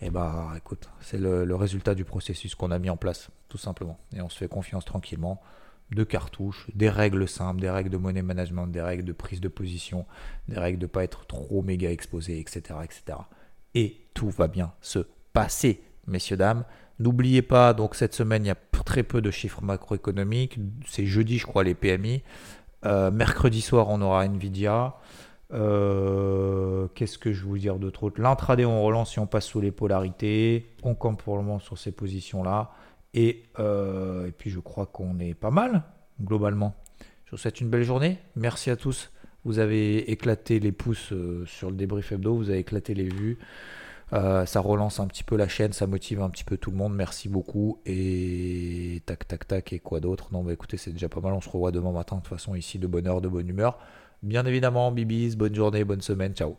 Et 0.00 0.06
eh 0.06 0.10
bah 0.10 0.52
écoute, 0.56 0.88
c'est 1.00 1.18
le, 1.18 1.56
résultat 1.56 1.96
du 1.96 2.04
processus 2.04 2.54
qu'on 2.54 2.70
a 2.70 2.78
mis 2.78 2.88
en 2.88 2.96
place, 2.96 3.30
tout 3.48 3.58
simplement. 3.58 3.98
Et 4.14 4.20
on 4.20 4.28
se 4.28 4.38
fait 4.38 4.46
confiance 4.46 4.84
tranquillement. 4.84 5.42
De 5.90 6.04
cartouches, 6.04 6.68
des 6.72 6.88
règles 6.88 7.26
simples, 7.26 7.60
des 7.60 7.70
règles 7.70 7.90
de 7.90 7.96
money 7.96 8.22
management, 8.22 8.68
des 8.68 8.80
règles 8.80 9.02
de 9.02 9.12
prise 9.12 9.40
de 9.40 9.48
position, 9.48 10.06
des 10.46 10.56
règles 10.56 10.78
de 10.78 10.84
ne 10.84 10.90
pas 10.90 11.02
être 11.02 11.26
trop 11.26 11.62
méga 11.62 11.90
exposé, 11.90 12.38
etc., 12.38 12.78
etc. 12.84 13.18
Et 13.74 14.06
tout 14.14 14.30
va 14.30 14.46
bien 14.46 14.72
se 14.80 15.00
passer, 15.32 15.82
messieurs, 16.06 16.36
dames. 16.36 16.64
N'oubliez 17.00 17.42
pas, 17.42 17.74
donc 17.74 17.96
cette 17.96 18.14
semaine, 18.14 18.44
il 18.44 18.48
y 18.48 18.52
a 18.52 18.58
très 18.84 19.02
peu 19.02 19.20
de 19.20 19.32
chiffres 19.32 19.62
macroéconomiques. 19.62 20.60
C'est 20.86 21.06
jeudi, 21.06 21.38
je 21.38 21.46
crois, 21.46 21.64
les 21.64 21.74
PMI. 21.74 22.22
Euh, 22.84 23.10
mercredi 23.10 23.60
soir, 23.60 23.88
on 23.88 24.00
aura 24.00 24.24
Nvidia. 24.26 24.94
Euh, 25.52 26.88
qu'est-ce 26.94 27.18
que 27.18 27.32
je 27.32 27.44
vous 27.44 27.58
dire 27.58 27.78
de 27.78 27.90
trop 27.90 28.10
L'intraday, 28.16 28.64
on 28.64 28.82
relance 28.82 29.12
si 29.12 29.18
on 29.18 29.26
passe 29.26 29.46
sous 29.46 29.60
les 29.60 29.70
polarités. 29.70 30.74
On 30.82 30.94
compte 30.94 31.22
pour 31.22 31.36
le 31.36 31.42
moment 31.42 31.58
sur 31.58 31.78
ces 31.78 31.92
positions-là. 31.92 32.72
Et, 33.14 33.44
euh, 33.58 34.26
et 34.26 34.32
puis, 34.32 34.50
je 34.50 34.60
crois 34.60 34.86
qu'on 34.86 35.18
est 35.18 35.34
pas 35.34 35.50
mal, 35.50 35.82
globalement. 36.20 36.74
Je 37.24 37.32
vous 37.32 37.36
souhaite 37.36 37.60
une 37.60 37.68
belle 37.68 37.84
journée. 37.84 38.18
Merci 38.34 38.70
à 38.70 38.76
tous. 38.76 39.10
Vous 39.44 39.58
avez 39.58 40.10
éclaté 40.10 40.58
les 40.58 40.72
pouces 40.72 41.12
euh, 41.12 41.44
sur 41.46 41.70
le 41.70 41.76
débrief 41.76 42.12
hebdo. 42.12 42.34
Vous 42.34 42.50
avez 42.50 42.58
éclaté 42.58 42.94
les 42.94 43.08
vues. 43.08 43.38
ça 44.10 44.60
relance 44.60 45.00
un 45.00 45.06
petit 45.06 45.24
peu 45.24 45.36
la 45.36 45.48
chaîne, 45.48 45.72
ça 45.72 45.86
motive 45.86 46.20
un 46.20 46.30
petit 46.30 46.44
peu 46.44 46.56
tout 46.56 46.70
le 46.70 46.76
monde. 46.76 46.94
Merci 46.94 47.28
beaucoup. 47.28 47.80
Et 47.86 49.02
tac, 49.06 49.26
tac, 49.28 49.46
tac. 49.46 49.72
Et 49.72 49.78
quoi 49.78 50.00
d'autre? 50.00 50.28
Non, 50.32 50.42
bah 50.42 50.52
écoutez, 50.52 50.76
c'est 50.76 50.92
déjà 50.92 51.08
pas 51.08 51.20
mal. 51.20 51.32
On 51.32 51.40
se 51.40 51.48
revoit 51.48 51.70
demain 51.70 51.92
matin, 51.92 52.16
de 52.16 52.22
toute 52.22 52.30
façon, 52.30 52.56
ici, 52.56 52.78
de 52.78 52.88
bonne 52.88 53.06
heure, 53.06 53.20
de 53.20 53.28
bonne 53.28 53.48
humeur. 53.48 53.78
Bien 54.26 54.44
évidemment, 54.44 54.92
bibis, 54.92 55.36
bonne 55.36 55.54
journée, 55.54 55.84
bonne 55.84 56.02
semaine, 56.02 56.34
ciao. 56.34 56.58